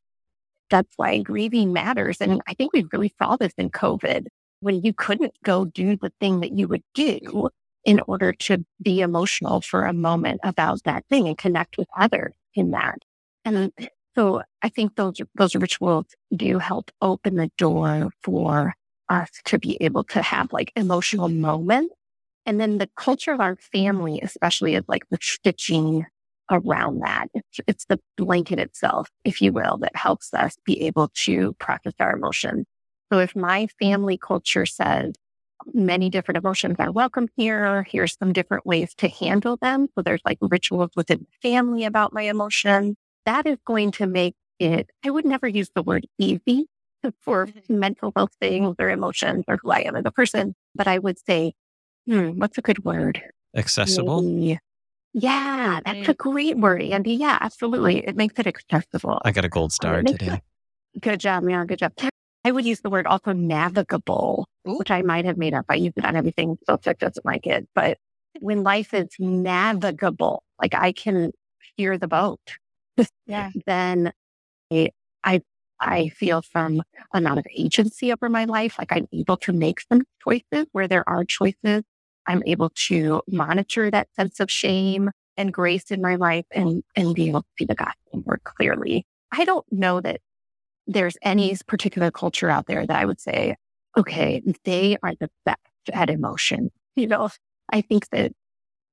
that's 0.70 0.94
why 0.98 1.22
grieving 1.22 1.74
matters. 1.74 2.18
And 2.20 2.42
I 2.48 2.54
think 2.54 2.74
we 2.74 2.86
really 2.92 3.14
saw 3.22 3.36
this 3.36 3.54
in 3.58 3.70
COVID 3.70 4.28
when 4.60 4.82
you 4.82 4.94
couldn't 4.94 5.34
go 5.44 5.66
do 5.66 5.96
the 5.98 6.12
thing 6.20 6.40
that 6.40 6.58
you 6.58 6.68
would 6.68 6.84
do 6.94 7.50
in 7.84 8.02
order 8.08 8.34
to 8.34 8.66
be 8.82 9.02
emotional 9.02 9.62
for 9.62 9.86
a 9.86 9.94
moment 9.94 10.42
about 10.44 10.84
that 10.84 11.06
thing 11.08 11.28
and 11.28 11.38
connect 11.38 11.78
with 11.78 11.88
others 11.96 12.34
in 12.56 12.72
that. 12.72 12.98
And 13.44 13.72
so 14.16 14.42
I 14.62 14.70
think 14.70 14.96
those, 14.96 15.22
those 15.36 15.56
rituals 15.56 16.06
do 16.36 16.58
help 16.58 16.90
open 17.02 17.36
the 17.36 17.52
door 17.58 18.10
for 18.24 18.74
us 19.08 19.30
to 19.46 19.60
be 19.60 19.78
able 19.82 20.04
to 20.06 20.22
have 20.22 20.52
like 20.52 20.72
emotional 20.76 21.30
moments. 21.30 21.94
And 22.48 22.60
then 22.60 22.80
the 22.80 22.90
culture 22.96 23.34
of 23.34 23.40
our 23.40 23.56
family, 23.58 24.20
especially 24.22 24.76
is 24.76 24.84
like 24.88 25.04
the 25.12 25.20
stitching 25.22 26.06
around 26.50 27.00
that. 27.02 27.28
It's, 27.34 27.60
it's 27.68 27.86
the 27.86 28.00
blanket 28.18 28.60
itself, 28.60 29.10
if 29.24 29.42
you 29.42 29.52
will, 29.52 29.78
that 29.78 29.96
helps 29.96 30.34
us 30.34 30.56
be 30.66 30.82
able 30.84 31.10
to 31.26 31.54
process 31.60 31.94
our 32.00 32.16
emotions. 32.16 32.66
So 33.12 33.20
if 33.20 33.36
my 33.36 33.68
family 33.80 34.18
culture 34.18 34.66
says 34.66 35.14
many 35.74 36.10
different 36.10 36.38
emotions 36.38 36.76
are 36.80 36.92
welcome 36.92 37.28
here, 37.36 37.84
here's 37.90 38.18
some 38.18 38.34
different 38.34 38.66
ways 38.66 38.94
to 38.96 39.08
handle 39.08 39.58
them. 39.58 39.88
So 39.96 40.02
there's 40.02 40.22
like 40.26 40.38
rituals 40.42 40.92
within 40.96 41.20
the 41.20 41.50
family 41.50 41.86
about 41.86 42.14
my 42.14 42.24
emotions. 42.24 42.96
That 43.26 43.46
is 43.46 43.58
going 43.66 43.92
to 43.92 44.08
make 44.08 44.36
it, 44.60 44.90
I 45.04 45.10
would 45.10 45.26
never 45.26 45.48
use 45.48 45.70
the 45.74 45.84
word 45.84 46.06
easy 46.18 46.68
for 47.22 47.48
mm-hmm. 47.48 47.80
mental 47.80 48.12
health 48.16 48.32
things 48.40 48.76
or 48.80 48.90
emotions 48.90 49.46
or 49.48 49.58
who 49.62 49.72
I 49.72 49.80
am 49.80 49.96
as 49.96 50.04
a 50.06 50.12
person, 50.12 50.56
but 50.74 50.88
I 50.88 50.98
would 50.98 51.18
say, 51.20 51.54
hmm, 52.08 52.32
what's 52.40 52.58
a 52.58 52.62
good 52.62 52.84
word? 52.84 53.22
Accessible. 53.56 54.22
maybe- 54.22 54.60
Yeah, 55.18 55.80
that's 55.86 56.10
a 56.10 56.14
great 56.14 56.58
word, 56.58 56.82
Andy. 56.82 57.14
Yeah, 57.14 57.38
absolutely. 57.40 58.06
It 58.06 58.18
makes 58.18 58.38
it 58.38 58.48
accessible. 58.48 59.22
I 59.24 59.32
got 59.32 59.46
a 59.46 59.50
gold 59.50 59.72
star 59.72 60.02
makes 60.02 60.12
today. 60.12 60.42
Good 61.00 61.22
job, 61.22 61.48
yeah, 61.48 61.64
good 61.64 61.80
job. 61.80 61.94
I 62.44 62.52
would 62.52 62.66
use 62.66 62.82
the 62.82 62.90
word 62.90 63.08
also 63.08 63.32
navigable, 63.32 64.46
Ooh. 64.68 64.78
which 64.78 64.92
I 64.92 65.02
might 65.04 65.24
have 65.24 65.38
made 65.38 65.54
up. 65.54 65.66
I 65.70 65.76
use 65.76 65.94
it 65.96 66.04
on 66.04 66.18
everything. 66.18 66.58
So 66.68 66.74
Subject 66.74 67.00
doesn't 67.00 67.26
like 67.26 67.48
it. 67.48 67.66
But 67.74 67.98
when 68.42 68.64
life 68.64 68.94
is 68.94 69.08
navigable, 69.18 70.44
like 70.62 70.76
I 70.76 70.92
can 70.92 71.32
steer 71.72 71.98
the 71.98 72.10
boat, 72.10 72.42
Yeah. 73.26 73.52
then 73.66 74.12
I, 74.72 74.90
I, 75.24 75.42
I 75.80 76.10
feel 76.10 76.42
some 76.42 76.84
amount 77.14 77.40
of 77.40 77.46
agency 77.56 78.12
over 78.12 78.28
my 78.28 78.44
life. 78.44 78.76
Like 78.78 78.92
I'm 78.92 79.08
able 79.14 79.38
to 79.38 79.54
make 79.54 79.80
some 79.80 80.04
choices 80.22 80.68
where 80.74 80.90
there 80.90 81.08
are 81.08 81.24
choices. 81.24 81.84
I'm 82.28 82.44
able 82.46 82.72
to 82.88 83.22
monitor 83.28 83.92
that 83.92 84.08
sense 84.16 84.40
of 84.40 84.52
shame 84.52 85.12
and 85.38 85.54
grace 85.54 85.92
in 85.92 86.02
my 86.02 86.16
life 86.16 86.46
and, 86.52 86.84
and 86.96 87.14
be 87.14 87.30
able 87.30 87.42
to 87.42 87.48
see 87.60 87.66
the 87.66 87.76
gospel 87.76 88.24
more 88.26 88.40
clearly. 88.44 89.06
I 89.32 89.46
don't 89.46 89.66
know 89.72 90.02
that 90.02 90.22
there's 90.88 91.18
any 91.22 91.56
particular 91.68 92.12
culture 92.12 92.50
out 92.50 92.68
there 92.68 92.86
that 92.86 92.98
I 92.98 93.06
would 93.06 93.20
say, 93.20 93.56
okay, 93.98 94.42
they 94.64 94.98
are 95.04 95.14
the 95.20 95.30
best 95.46 95.60
at 95.94 96.10
emotion. 96.10 96.72
You 96.98 97.08
know, 97.08 97.30
I 97.74 97.82
think 97.82 98.08
that 98.12 98.32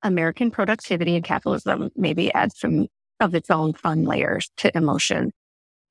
American 0.03 0.51
productivity 0.51 1.15
and 1.15 1.25
capitalism 1.25 1.91
maybe 1.95 2.35
adds 2.35 2.59
some 2.59 2.89
of 3.21 3.33
its 3.33 3.49
own 3.49 3.75
fun 3.75 4.03
layers 4.03 4.51
to 4.57 4.77
emotion. 4.77 5.31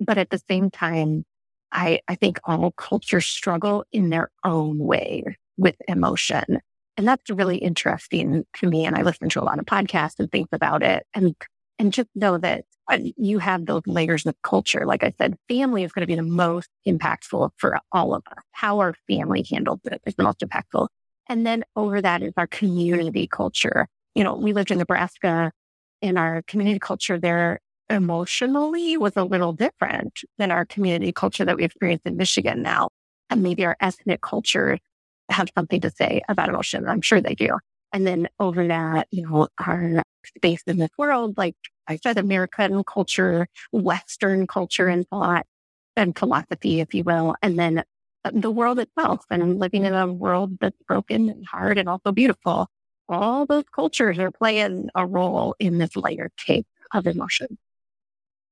But 0.02 0.18
at 0.18 0.30
the 0.30 0.42
same 0.50 0.70
time, 0.70 1.24
I, 1.72 2.02
I 2.10 2.16
think 2.16 2.40
all 2.44 2.72
cultures 2.72 3.26
struggle 3.26 3.86
in 3.94 4.10
their 4.10 4.30
own 4.44 4.78
way 4.78 5.24
with 5.56 5.76
emotion. 5.88 6.60
And 7.02 7.08
that's 7.08 7.32
really 7.32 7.58
interesting 7.58 8.46
to 8.58 8.68
me. 8.68 8.86
And 8.86 8.96
I 8.96 9.02
listen 9.02 9.28
to 9.30 9.42
a 9.42 9.44
lot 9.44 9.58
of 9.58 9.66
podcasts 9.66 10.20
and 10.20 10.32
things 10.32 10.50
about 10.52 10.84
it. 10.84 11.04
And, 11.16 11.36
and 11.80 11.92
just 11.92 12.10
know 12.14 12.38
that 12.38 12.66
you 12.92 13.40
have 13.40 13.66
those 13.66 13.82
layers 13.88 14.28
of 14.28 14.36
culture. 14.44 14.86
Like 14.86 15.04
I 15.04 15.12
said, 15.18 15.36
family 15.50 15.84
is 15.84 15.92
going 15.92 16.04
to 16.04 16.08
be 16.08 16.14
the 16.14 16.22
most 16.22 16.70
impactful 16.88 17.50
for 17.58 17.80
all 17.92 18.14
of 18.14 18.22
us. 18.30 18.44
How 18.52 18.82
our 18.82 18.94
family 19.10 19.44
handles 19.50 19.80
it 19.86 20.00
is 20.06 20.14
the 20.14 20.22
most 20.22 20.42
impactful. 20.42 20.90
And 21.28 21.44
then 21.44 21.64
over 21.76 22.04
that 22.04 22.22
is 22.22 22.34
our 22.38 22.46
community 22.46 23.26
culture. 23.26 23.88
You 24.14 24.24
know, 24.24 24.36
we 24.36 24.54
lived 24.54 24.70
in 24.70 24.78
Nebraska 24.78 25.52
and 26.04 26.20
our 26.20 26.44
community 26.44 26.78
culture 26.78 27.18
there 27.18 27.62
emotionally 27.90 28.96
was 28.96 29.14
a 29.16 29.24
little 29.24 29.54
different 29.54 30.22
than 30.38 30.52
our 30.52 30.66
community 30.66 31.12
culture 31.12 31.46
that 31.46 31.58
we 31.58 31.64
experience 31.64 32.04
in 32.06 32.16
Michigan 32.16 32.62
now. 32.62 32.90
And 33.32 33.42
maybe 33.42 33.66
our 33.66 33.76
ethnic 33.80 34.22
culture 34.22 34.78
have 35.32 35.50
something 35.56 35.82
to 35.82 35.90
say 35.90 36.22
about 36.30 36.50
emotion. 36.50 36.88
I'm 36.88 37.02
sure 37.02 37.22
they 37.22 37.36
do. 37.36 37.58
And 37.94 38.08
then 38.08 38.30
over 38.40 38.68
that, 38.68 39.08
you 39.12 39.28
know, 39.28 39.48
our 39.66 40.04
space 40.38 40.64
in 40.66 40.78
this 40.78 40.92
world, 40.98 41.38
like 41.38 41.56
I 41.88 41.98
said, 41.98 42.18
American 42.18 42.84
culture, 42.84 43.48
Western 43.72 44.48
culture 44.48 44.88
and 44.88 45.08
thought 45.10 45.46
and 45.98 46.18
philosophy, 46.18 46.80
if 46.80 46.94
you 46.94 47.04
will. 47.04 47.36
And 47.42 47.60
then 47.60 47.84
the 48.32 48.52
world 48.52 48.80
itself 48.80 49.26
and 49.30 49.60
living 49.60 49.86
in 49.86 49.94
a 49.94 50.08
world 50.08 50.58
that's 50.62 50.82
broken 50.88 51.30
and 51.30 51.46
hard 51.46 51.78
and 51.78 51.90
also 51.90 52.12
beautiful. 52.12 52.68
All 53.10 53.46
those 53.46 53.66
cultures 53.76 54.20
are 54.20 54.32
playing 54.32 54.90
a 54.96 55.06
role 55.06 55.56
in 55.60 55.80
this 55.80 55.96
layered 55.98 56.32
cake 56.38 56.68
of 56.94 57.08
emotion. 57.08 57.58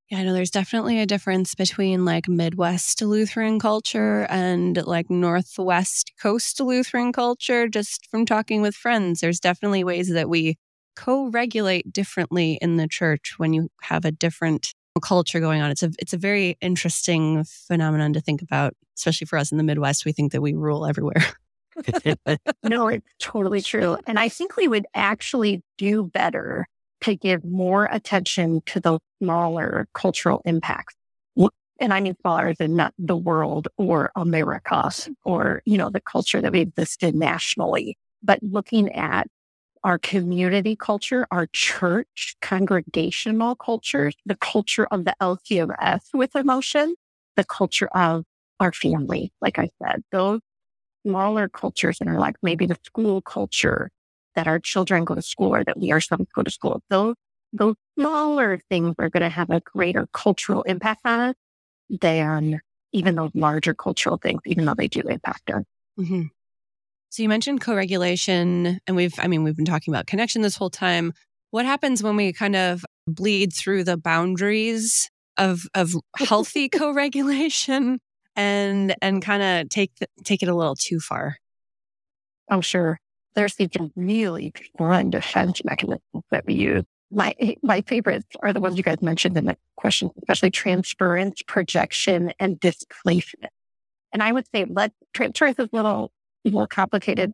Yeah, 0.10 0.20
I 0.20 0.24
know 0.24 0.34
there's 0.34 0.50
definitely 0.50 1.00
a 1.00 1.06
difference 1.06 1.54
between 1.54 2.04
like 2.04 2.28
Midwest 2.28 3.02
Lutheran 3.02 3.60
culture 3.60 4.26
and 4.30 4.76
like 4.88 5.10
Northwest 5.10 6.14
Coast 6.20 6.60
Lutheran 6.60 7.14
culture. 7.14 7.68
Just 7.68 8.08
from 8.10 8.26
talking 8.26 8.62
with 8.64 8.76
friends, 8.76 9.20
there's 9.22 9.40
definitely 9.40 9.84
ways 9.84 10.10
that 10.10 10.28
we 10.28 10.58
co 10.96 11.28
regulate 11.30 11.94
differently 11.94 12.58
in 12.62 12.78
the 12.78 12.88
church 12.88 13.36
when 13.38 13.54
you 13.54 13.70
have 13.84 14.04
a 14.04 14.12
different 14.12 14.74
culture 15.02 15.40
going 15.40 15.62
on. 15.62 15.70
It's 15.72 15.84
a 15.84 15.92
it's 16.00 16.14
a 16.14 16.18
very 16.18 16.58
interesting 16.60 17.44
phenomenon 17.46 18.14
to 18.14 18.20
think 18.22 18.42
about, 18.42 18.74
especially 18.98 19.26
for 19.28 19.38
us 19.38 19.52
in 19.52 19.60
the 19.60 19.64
Midwest. 19.64 20.06
We 20.06 20.12
think 20.12 20.32
that 20.32 20.42
we 20.42 20.54
rule 20.54 20.86
everywhere. 20.88 21.24
No, 22.64 22.88
it's 22.88 23.08
totally 23.20 23.62
true. 23.62 23.98
And 24.06 24.20
I 24.20 24.28
think 24.30 24.58
we 24.58 24.68
would 24.68 24.86
actually 24.94 25.64
do 25.78 26.04
better 26.04 26.68
to 27.02 27.16
give 27.16 27.44
more 27.44 27.88
attention 27.92 28.62
to 28.68 28.80
the 28.80 29.00
smaller 29.22 29.88
cultural 29.94 30.42
impacts. 30.46 30.96
And 31.82 31.94
I 31.94 32.02
mean 32.02 32.16
smaller 32.20 32.54
than 32.54 32.76
not 32.76 32.94
the 33.00 33.16
world 33.16 33.70
or 33.78 34.12
America 34.18 34.92
or, 35.24 35.62
you 35.66 35.78
know, 35.78 35.90
the 35.90 36.02
culture 36.02 36.42
that 36.42 36.52
we 36.52 36.60
exist 36.60 37.04
in 37.04 37.18
nationally, 37.18 37.98
but 38.22 38.44
looking 38.44 38.92
at 38.92 39.28
our 39.86 39.98
community 39.98 40.76
culture, 40.76 41.26
our 41.32 41.48
church 41.54 42.36
congregational 42.42 43.56
culture, 43.56 44.12
the 44.26 44.36
culture 44.36 44.88
of 44.92 45.06
the 45.06 45.16
LCMS 45.22 46.02
with 46.14 46.36
emotion, 46.36 46.96
the 47.38 47.46
culture 47.46 47.88
of 47.94 48.26
our 48.60 48.74
family. 48.74 49.32
Like 49.40 49.58
I 49.58 49.70
said, 49.82 50.04
those 50.12 50.42
smaller 51.08 51.48
cultures 51.48 52.00
in 52.02 52.10
our 52.10 52.20
life, 52.20 52.36
maybe 52.44 52.66
the 52.66 52.78
school 52.84 53.22
culture 53.22 53.90
that 54.36 54.48
our 54.48 54.60
children 54.60 55.06
go 55.06 55.16
to 55.16 55.22
school 55.22 55.54
or 55.56 55.64
that 55.64 55.78
we 55.80 55.92
ourselves 55.92 56.26
go 56.34 56.44
to 56.44 56.52
school. 56.52 56.82
Those, 56.90 57.16
those 57.54 57.76
smaller 57.98 58.60
things 58.70 58.96
are 59.00 59.10
going 59.10 59.24
to 59.24 59.30
have 59.30 59.50
a 59.50 59.62
greater 59.62 60.08
cultural 60.14 60.64
impact 60.64 61.02
on 61.06 61.20
us 61.20 61.36
than 62.02 62.62
even 62.94 63.16
those 63.16 63.32
larger 63.34 63.74
cultural 63.74 64.18
things, 64.18 64.42
even 64.46 64.66
though 64.66 64.76
they 64.76 64.88
do 64.88 65.02
impact 65.02 65.50
us. 65.52 65.64
hmm 65.98 66.24
So 67.10 67.24
you 67.24 67.30
mentioned 67.30 67.62
co-regulation, 67.62 68.80
and 68.88 68.96
we've, 68.96 69.14
I 69.20 69.28
mean, 69.28 69.44
we've 69.44 69.56
been 69.56 69.66
talking 69.66 69.94
about 69.94 70.08
connection 70.08 70.42
this 70.42 70.56
whole 70.56 70.70
time. 70.70 71.14
What 71.52 71.66
happens 71.66 72.04
when 72.04 72.16
we 72.16 72.32
kind 72.34 72.56
of 72.56 72.86
bleed 73.08 73.54
through 73.54 73.84
the 73.84 73.98
boundaries 73.98 75.10
of 75.38 75.64
of 75.74 75.94
healthy 76.18 76.70
co-regulation 76.80 78.00
and 78.36 78.96
and 79.02 79.22
kind 79.22 79.42
of 79.42 79.70
take 79.70 79.92
the, 80.00 80.08
take 80.24 80.44
it 80.44 80.50
a 80.50 80.56
little 80.56 80.76
too 80.76 81.00
far? 81.00 81.38
Oh, 82.50 82.62
sure. 82.62 83.00
There's 83.36 83.56
these 83.56 83.70
really 83.96 84.54
fun 84.78 85.12
defense 85.12 85.62
mechanisms 85.64 86.24
that 86.32 86.46
we 86.46 86.56
use. 86.56 86.84
My 87.12 87.34
my 87.64 87.82
favorites 87.82 88.28
are 88.42 88.54
the 88.54 88.60
ones 88.60 88.78
you 88.78 88.84
guys 88.84 89.02
mentioned 89.02 89.38
in 89.38 89.46
the 89.46 89.58
question, 89.78 90.12
especially 90.18 90.52
transference, 90.52 91.42
projection, 91.42 92.34
and 92.40 92.60
displacement. 92.60 93.52
And 94.14 94.22
I 94.22 94.32
would 94.32 94.46
say 94.54 94.66
let 94.66 94.92
transference 95.14 95.58
is 95.60 95.70
a 95.72 95.76
little 95.76 96.12
more 96.46 96.68
complicated 96.68 97.34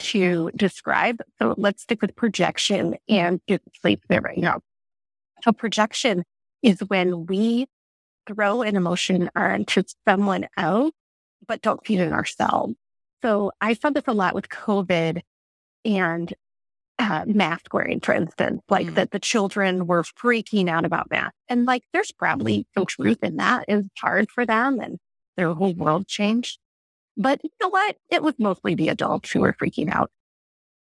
to 0.00 0.50
describe. 0.56 1.20
So 1.38 1.54
let's 1.56 1.82
stick 1.82 2.02
with 2.02 2.16
projection 2.16 2.96
and 3.08 3.40
displacement 3.46 4.24
right 4.24 4.38
now. 4.38 4.60
So 5.42 5.52
projection 5.52 6.24
is 6.62 6.80
when 6.88 7.26
we 7.26 7.66
throw 8.26 8.62
an 8.62 8.76
emotion 8.76 9.30
onto 9.36 9.82
someone 10.08 10.48
else, 10.56 10.92
but 11.46 11.62
don't 11.62 11.84
feel 11.86 12.00
it 12.00 12.12
ourselves. 12.12 12.74
So 13.24 13.52
I 13.60 13.74
found 13.74 13.96
this 13.96 14.04
a 14.06 14.12
lot 14.12 14.34
with 14.34 14.48
COVID 14.50 15.22
and 15.84 16.34
uh, 16.98 17.24
mask 17.26 17.72
wearing, 17.72 18.00
for 18.00 18.12
instance, 18.14 18.60
like 18.68 18.88
Mm. 18.88 18.94
that 18.96 19.10
the 19.12 19.18
children 19.18 19.86
were 19.86 20.02
freaking 20.02 20.68
out 20.68 20.84
about 20.84 21.10
masks. 21.10 21.34
And 21.48 21.64
like, 21.64 21.82
there's 21.92 22.12
probably 22.12 22.66
some 22.74 22.86
truth 22.86 23.18
in 23.22 23.36
that. 23.36 23.64
It's 23.66 23.88
hard 23.98 24.30
for 24.30 24.44
them 24.46 24.78
and 24.78 24.98
their 25.36 25.52
whole 25.54 25.72
world 25.74 26.06
changed. 26.06 26.58
But 27.16 27.40
you 27.42 27.50
know 27.60 27.68
what? 27.68 27.96
It 28.10 28.22
was 28.22 28.34
mostly 28.38 28.74
the 28.74 28.88
adults 28.88 29.30
who 29.30 29.40
were 29.40 29.54
freaking 29.54 29.90
out. 29.90 30.10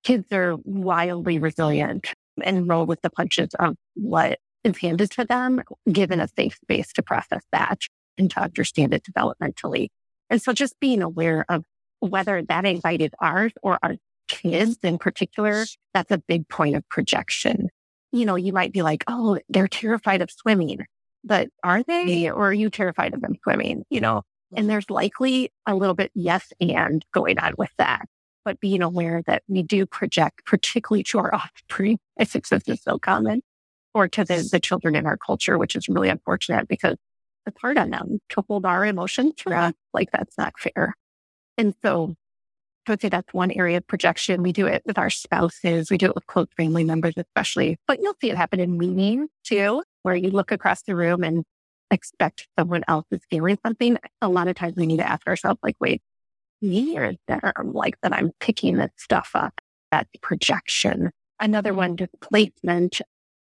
Kids 0.02 0.32
are 0.32 0.56
wildly 0.64 1.38
resilient 1.38 2.14
and 2.42 2.66
roll 2.68 2.86
with 2.86 3.02
the 3.02 3.10
punches 3.10 3.50
of 3.58 3.76
what 3.94 4.38
is 4.64 4.78
handed 4.78 5.10
to 5.12 5.24
them, 5.24 5.62
given 5.92 6.20
a 6.20 6.28
safe 6.28 6.56
space 6.62 6.92
to 6.94 7.02
process 7.02 7.42
that 7.52 7.80
and 8.16 8.30
to 8.30 8.40
understand 8.40 8.94
it 8.94 9.04
developmentally. 9.04 9.88
And 10.30 10.40
so 10.40 10.52
just 10.52 10.78
being 10.80 11.02
aware 11.02 11.44
of 11.48 11.64
whether 12.00 12.42
that 12.42 12.66
anxiety 12.66 13.04
is 13.04 13.12
ours 13.20 13.52
or 13.62 13.78
our 13.82 13.96
kids 14.28 14.78
in 14.82 14.98
particular, 14.98 15.64
that's 15.94 16.10
a 16.10 16.18
big 16.18 16.48
point 16.48 16.76
of 16.76 16.88
projection. 16.88 17.68
You 18.12 18.26
know, 18.26 18.36
you 18.36 18.52
might 18.52 18.72
be 18.72 18.82
like, 18.82 19.04
oh, 19.06 19.38
they're 19.48 19.68
terrified 19.68 20.22
of 20.22 20.30
swimming, 20.30 20.84
but 21.22 21.48
are 21.62 21.82
they? 21.82 22.28
Or 22.28 22.48
are 22.48 22.52
you 22.52 22.70
terrified 22.70 23.14
of 23.14 23.20
them 23.20 23.36
swimming? 23.42 23.84
You 23.90 24.00
know, 24.00 24.22
and 24.56 24.68
there's 24.68 24.90
likely 24.90 25.52
a 25.66 25.74
little 25.74 25.94
bit 25.94 26.10
yes 26.14 26.52
and 26.60 27.04
going 27.12 27.38
on 27.38 27.54
with 27.56 27.70
that. 27.78 28.06
But 28.44 28.58
being 28.58 28.82
aware 28.82 29.22
that 29.26 29.42
we 29.48 29.62
do 29.62 29.84
project, 29.84 30.44
particularly 30.46 31.02
to 31.04 31.18
our 31.18 31.34
offspring, 31.34 31.98
I 32.18 32.24
think 32.24 32.48
this 32.48 32.66
is 32.66 32.82
so 32.82 32.98
common, 32.98 33.42
or 33.94 34.08
to 34.08 34.24
the, 34.24 34.48
the 34.50 34.60
children 34.60 34.96
in 34.96 35.06
our 35.06 35.18
culture, 35.18 35.58
which 35.58 35.76
is 35.76 35.88
really 35.88 36.08
unfortunate 36.08 36.66
because 36.66 36.96
it's 37.46 37.60
hard 37.60 37.78
on 37.78 37.90
them 37.90 38.18
to 38.30 38.44
hold 38.48 38.64
our 38.64 38.84
emotions 38.86 39.34
for 39.38 39.54
us. 39.54 39.70
Uh-huh. 39.70 39.72
Like 39.92 40.10
that's 40.12 40.36
not 40.38 40.54
fair. 40.58 40.94
And 41.60 41.74
so 41.84 42.14
I 42.88 42.92
would 42.92 43.02
say 43.02 43.10
that's 43.10 43.34
one 43.34 43.50
area 43.50 43.76
of 43.76 43.86
projection. 43.86 44.42
We 44.42 44.50
do 44.50 44.66
it 44.66 44.82
with 44.86 44.96
our 44.96 45.10
spouses. 45.10 45.90
We 45.90 45.98
do 45.98 46.06
it 46.06 46.14
with 46.14 46.26
close 46.26 46.46
family 46.56 46.84
members, 46.84 47.12
especially, 47.18 47.76
but 47.86 48.00
you'll 48.00 48.16
see 48.18 48.30
it 48.30 48.36
happen 48.38 48.60
in 48.60 48.78
meetings 48.78 49.28
too, 49.44 49.82
where 50.02 50.14
you 50.14 50.30
look 50.30 50.52
across 50.52 50.80
the 50.82 50.96
room 50.96 51.22
and 51.22 51.44
expect 51.90 52.48
someone 52.58 52.82
else 52.88 53.04
is 53.10 53.20
feeling 53.28 53.58
something. 53.62 53.98
A 54.22 54.28
lot 54.30 54.48
of 54.48 54.54
times 54.54 54.72
we 54.76 54.86
need 54.86 54.96
to 54.96 55.06
ask 55.06 55.26
ourselves, 55.26 55.60
like, 55.62 55.76
wait, 55.80 56.00
me 56.62 56.96
or 56.96 57.12
them? 57.28 57.52
Like 57.74 58.00
that 58.02 58.14
I'm 58.14 58.32
picking 58.40 58.76
this 58.76 58.92
stuff 58.96 59.32
up. 59.34 59.60
That's 59.92 60.08
projection. 60.22 61.10
Another 61.38 61.70
mm-hmm. 61.70 61.78
one, 61.78 61.96
displacement, 61.96 63.02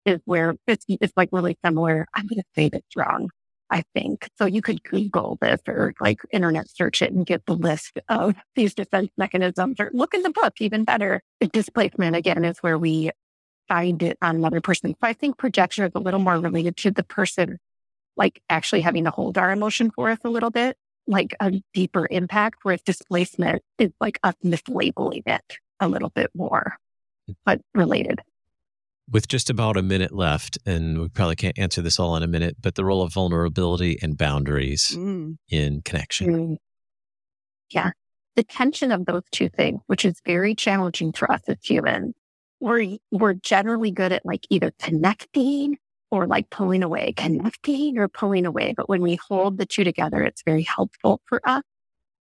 is 0.05 0.19
where 0.25 0.57
it's, 0.67 0.85
it's 0.89 1.13
like 1.17 1.29
really 1.31 1.57
similar. 1.65 2.09
I'm 2.15 2.27
going 2.27 2.41
to 2.41 2.45
say 2.57 2.69
this 2.71 2.83
wrong. 2.97 3.31
I 3.71 3.85
think. 3.95 4.29
So 4.37 4.47
you 4.47 4.63
could 4.63 4.83
Google 4.83 5.39
this 5.41 5.61
or 5.69 5.95
like 6.01 6.21
internet 6.33 6.69
search 6.69 7.03
it 7.03 7.13
and 7.13 7.25
get 7.25 7.47
the 7.47 7.55
list 7.55 7.99
of 8.09 8.35
these 8.57 8.75
defense 8.75 9.11
mechanisms 9.17 9.79
or 9.79 9.91
look 9.93 10.15
in 10.15 10.23
the 10.23 10.31
book, 10.31 10.55
even 10.61 10.85
better. 10.85 11.23
Displacement 11.53 12.17
again 12.17 12.45
is 12.45 12.59
where 12.59 12.79
we 12.79 13.11
find 13.69 14.03
it 14.03 14.19
on 14.21 14.37
another 14.37 14.61
person. 14.61 14.91
So 14.91 14.99
I 15.03 15.13
think 15.13 15.39
projection 15.39 15.85
is 15.85 15.93
a 15.95 16.01
little 16.01 16.21
more 16.21 16.39
related 16.39 16.77
to 16.79 16.91
the 16.91 17.05
person, 17.05 17.59
like 18.17 18.43
actually 18.51 18.81
having 18.81 19.05
to 19.05 19.11
hold 19.11 19.39
our 19.39 19.53
emotion 19.53 19.93
for 19.93 20.11
us 20.11 20.19
a 20.25 20.31
little 20.31 20.51
bit, 20.51 20.77
like 21.07 21.35
a 21.41 21.53
deeper 21.73 22.09
impact, 22.11 22.59
whereas 22.63 22.83
displacement 22.83 23.63
is 23.79 23.93
like 24.01 24.19
us 24.25 24.35
mislabeling 24.45 25.23
it 25.27 25.59
a 25.79 25.87
little 25.87 26.11
bit 26.11 26.31
more, 26.35 26.77
but 27.45 27.61
related 27.75 28.21
with 29.11 29.29
just 29.29 29.51
about 29.51 29.77
a 29.77 29.83
minute 29.83 30.13
left, 30.13 30.59
and 30.67 31.01
we 31.01 31.09
probably 31.09 31.37
can't 31.37 31.59
answer 31.59 31.83
this 31.83 31.99
all 31.99 32.17
in 32.17 32.23
a 32.23 32.29
minute, 32.29 32.57
but 32.61 32.75
the 32.75 32.85
role 32.85 33.03
of 33.03 33.13
vulnerability 33.13 33.99
and 34.03 34.17
boundaries 34.17 34.97
mm. 34.97 35.37
in 35.49 35.83
connection. 35.83 36.27
Mm. 36.27 36.57
Yeah. 37.71 37.91
The 38.37 38.45
tension 38.45 38.93
of 38.93 39.07
those 39.07 39.23
two 39.33 39.49
things, 39.49 39.81
which 39.87 40.05
is 40.05 40.21
very 40.25 40.55
challenging 40.55 41.13
for 41.13 41.31
us 41.31 41.43
as 41.49 41.59
humans. 41.63 42.15
We're, 42.61 42.99
we're 43.11 43.35
generally 43.35 43.91
good 43.91 44.13
at 44.13 44.25
like 44.25 44.47
either 44.51 44.73
connecting 44.79 45.79
or 46.11 46.27
like 46.27 46.51
pulling 46.51 46.83
away, 46.83 47.13
connecting 47.17 47.99
or 47.99 48.09
pulling 48.09 48.47
away. 48.47 48.75
But 48.77 48.89
when 48.89 49.03
we 49.03 49.17
hold 49.29 49.59
the 49.59 49.67
two 49.67 49.85
together, 49.85 50.23
it's 50.23 50.43
very 50.45 50.63
helpful 50.63 51.21
for 51.27 51.41
us 51.45 51.63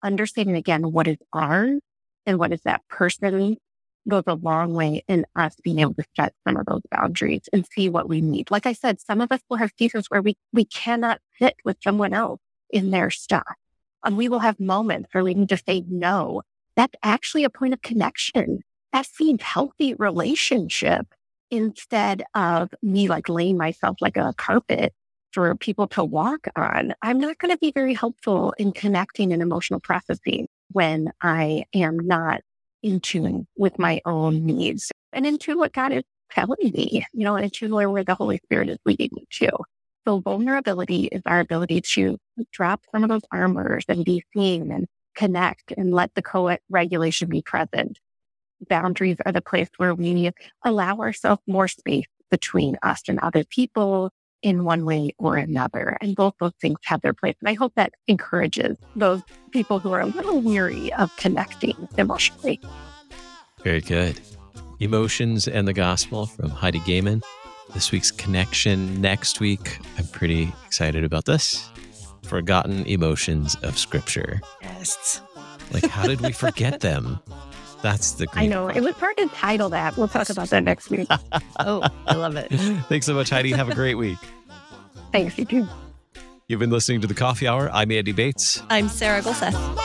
understanding 0.03 0.55
again 0.55 0.91
what 0.91 1.07
is 1.07 1.17
ours 1.33 1.79
and 2.25 2.37
what 2.37 2.53
is 2.53 2.61
that 2.61 2.87
person 2.89 3.57
goes 4.07 4.23
a 4.27 4.35
long 4.35 4.73
way 4.73 5.03
in 5.07 5.25
us 5.35 5.55
being 5.63 5.79
able 5.79 5.93
to 5.95 6.03
set 6.15 6.33
some 6.47 6.57
of 6.57 6.65
those 6.65 6.81
boundaries 6.91 7.49
and 7.51 7.65
see 7.65 7.89
what 7.89 8.09
we 8.09 8.21
need. 8.21 8.51
Like 8.51 8.65
I 8.65 8.73
said, 8.73 9.01
some 9.01 9.21
of 9.21 9.31
us 9.31 9.41
will 9.49 9.57
have 9.57 9.71
seasons 9.77 10.07
where 10.09 10.21
we, 10.21 10.35
we 10.53 10.65
cannot 10.65 11.19
sit 11.39 11.55
with 11.63 11.77
someone 11.83 12.13
else 12.13 12.39
in 12.69 12.91
their 12.91 13.09
stuff. 13.09 13.55
And 14.03 14.17
we 14.17 14.29
will 14.29 14.39
have 14.39 14.59
moments 14.59 15.09
where 15.11 15.23
we 15.23 15.33
need 15.33 15.49
to 15.49 15.57
say 15.57 15.83
no. 15.89 16.43
That's 16.75 16.95
actually 17.03 17.43
a 17.43 17.49
point 17.49 17.73
of 17.73 17.81
connection. 17.81 18.59
That 18.93 19.07
seems 19.07 19.41
healthy 19.41 19.93
relationship 19.95 21.07
instead 21.51 22.23
of 22.33 22.73
me 22.81 23.07
like 23.07 23.29
laying 23.29 23.57
myself 23.57 23.97
like 24.01 24.17
a 24.17 24.33
carpet 24.37 24.93
for 25.31 25.53
people 25.55 25.87
to 25.87 26.03
walk 26.03 26.47
on. 26.55 26.93
I'm 27.01 27.19
not 27.19 27.37
going 27.39 27.51
to 27.51 27.57
be 27.57 27.71
very 27.71 27.93
helpful 27.93 28.53
in 28.57 28.71
connecting 28.71 29.33
and 29.33 29.41
emotional 29.41 29.79
processing 29.79 30.47
when 30.71 31.11
I 31.21 31.65
am 31.73 31.97
not 31.99 32.41
in 32.85 32.99
tune 32.99 33.47
with 33.57 33.79
my 33.79 33.99
own 34.05 34.45
needs 34.45 34.91
and 35.11 35.25
into 35.25 35.57
what 35.57 35.73
God 35.73 35.91
is 35.91 36.03
telling 36.29 36.55
me, 36.61 37.03
you 37.13 37.23
know, 37.23 37.35
into 37.35 37.67
where, 37.73 38.03
the 38.03 38.13
Holy 38.13 38.37
Spirit 38.43 38.69
is 38.69 38.77
leading 38.85 39.09
me 39.11 39.25
to. 39.31 39.49
So 40.05 40.19
vulnerability 40.19 41.05
is 41.05 41.23
our 41.25 41.39
ability 41.39 41.81
to 41.93 42.19
drop 42.51 42.81
some 42.91 43.03
of 43.03 43.09
those 43.09 43.23
armors 43.31 43.85
and 43.89 44.05
be 44.05 44.23
seen 44.35 44.71
and 44.71 44.85
connect 45.15 45.73
and 45.75 45.95
let 45.95 46.13
the 46.13 46.21
co-regulation 46.21 47.27
be 47.27 47.41
present. 47.41 47.97
Boundaries 48.69 49.17
are 49.25 49.31
the 49.31 49.41
place 49.41 49.69
where 49.77 49.95
we 49.95 50.29
allow 50.63 50.99
ourselves 50.99 51.41
more 51.47 51.67
space 51.67 52.05
between 52.29 52.77
us 52.83 53.01
and 53.07 53.17
other 53.19 53.43
people 53.45 54.11
in 54.45 54.63
one 54.63 54.85
way 54.85 55.11
or 55.17 55.37
another. 55.37 55.97
And 56.01 56.15
both 56.15 56.35
those 56.39 56.53
things 56.61 56.77
have 56.83 57.01
their 57.01 57.15
place. 57.15 57.35
And 57.41 57.49
I 57.49 57.55
hope 57.55 57.73
that 57.75 57.93
encourages 58.07 58.77
those 58.95 59.23
people 59.49 59.79
who 59.79 59.91
are 59.91 60.01
a 60.01 60.05
little 60.05 60.39
weary 60.39 60.93
of 60.93 61.13
connecting 61.17 61.75
emotionally. 61.97 62.61
Very 63.63 63.81
good. 63.81 64.21
Emotions 64.79 65.47
and 65.47 65.67
the 65.67 65.73
Gospel 65.73 66.27
from 66.27 66.51
Heidi 66.51 66.79
Goehmann. 66.85 67.23
This 67.73 67.91
week's 67.91 68.11
connection 68.11 69.01
next 69.01 69.39
week. 69.39 69.79
I'm 69.97 70.05
pretty 70.09 70.53
excited 70.67 71.03
about 71.03 71.25
this. 71.25 71.67
Forgotten 72.21 72.85
emotions 72.85 73.55
of 73.63 73.79
Scripture. 73.79 74.41
Yes. 74.61 75.21
Like, 75.71 75.87
how 75.87 76.05
did 76.05 76.21
we 76.21 76.31
forget 76.31 76.79
them? 76.81 77.19
That's 77.85 78.13
the. 78.13 78.27
I 78.33 78.47
know 78.47 78.67
it 78.67 78.81
was 78.81 78.95
hard 78.95 79.15
to 79.17 79.27
title 79.27 79.69
that. 79.69 79.95
We'll 79.95 80.07
talk 80.07 80.31
about 80.31 80.49
that 80.49 80.63
next 80.63 80.89
week. 80.89 81.07
oh, 81.59 81.87
I 82.07 82.15
love 82.15 82.35
it. 82.35 82.47
Thanks 82.89 83.05
so 83.05 83.13
much, 83.13 83.29
Heidi. 83.29 83.51
Have 83.51 83.69
a 83.69 83.75
great 83.75 83.93
week. 83.93 84.17
Thanks, 85.11 85.37
you 85.37 85.45
too. 85.45 85.67
You've 86.47 86.59
been 86.59 86.71
listening 86.71 87.01
to 87.01 87.07
the 87.07 87.13
Coffee 87.13 87.47
Hour. 87.47 87.69
I'm 87.71 87.91
Andy 87.91 88.11
Bates. 88.11 88.63
I'm 88.71 88.89
Sarah 88.89 89.21
Golseth. 89.21 89.84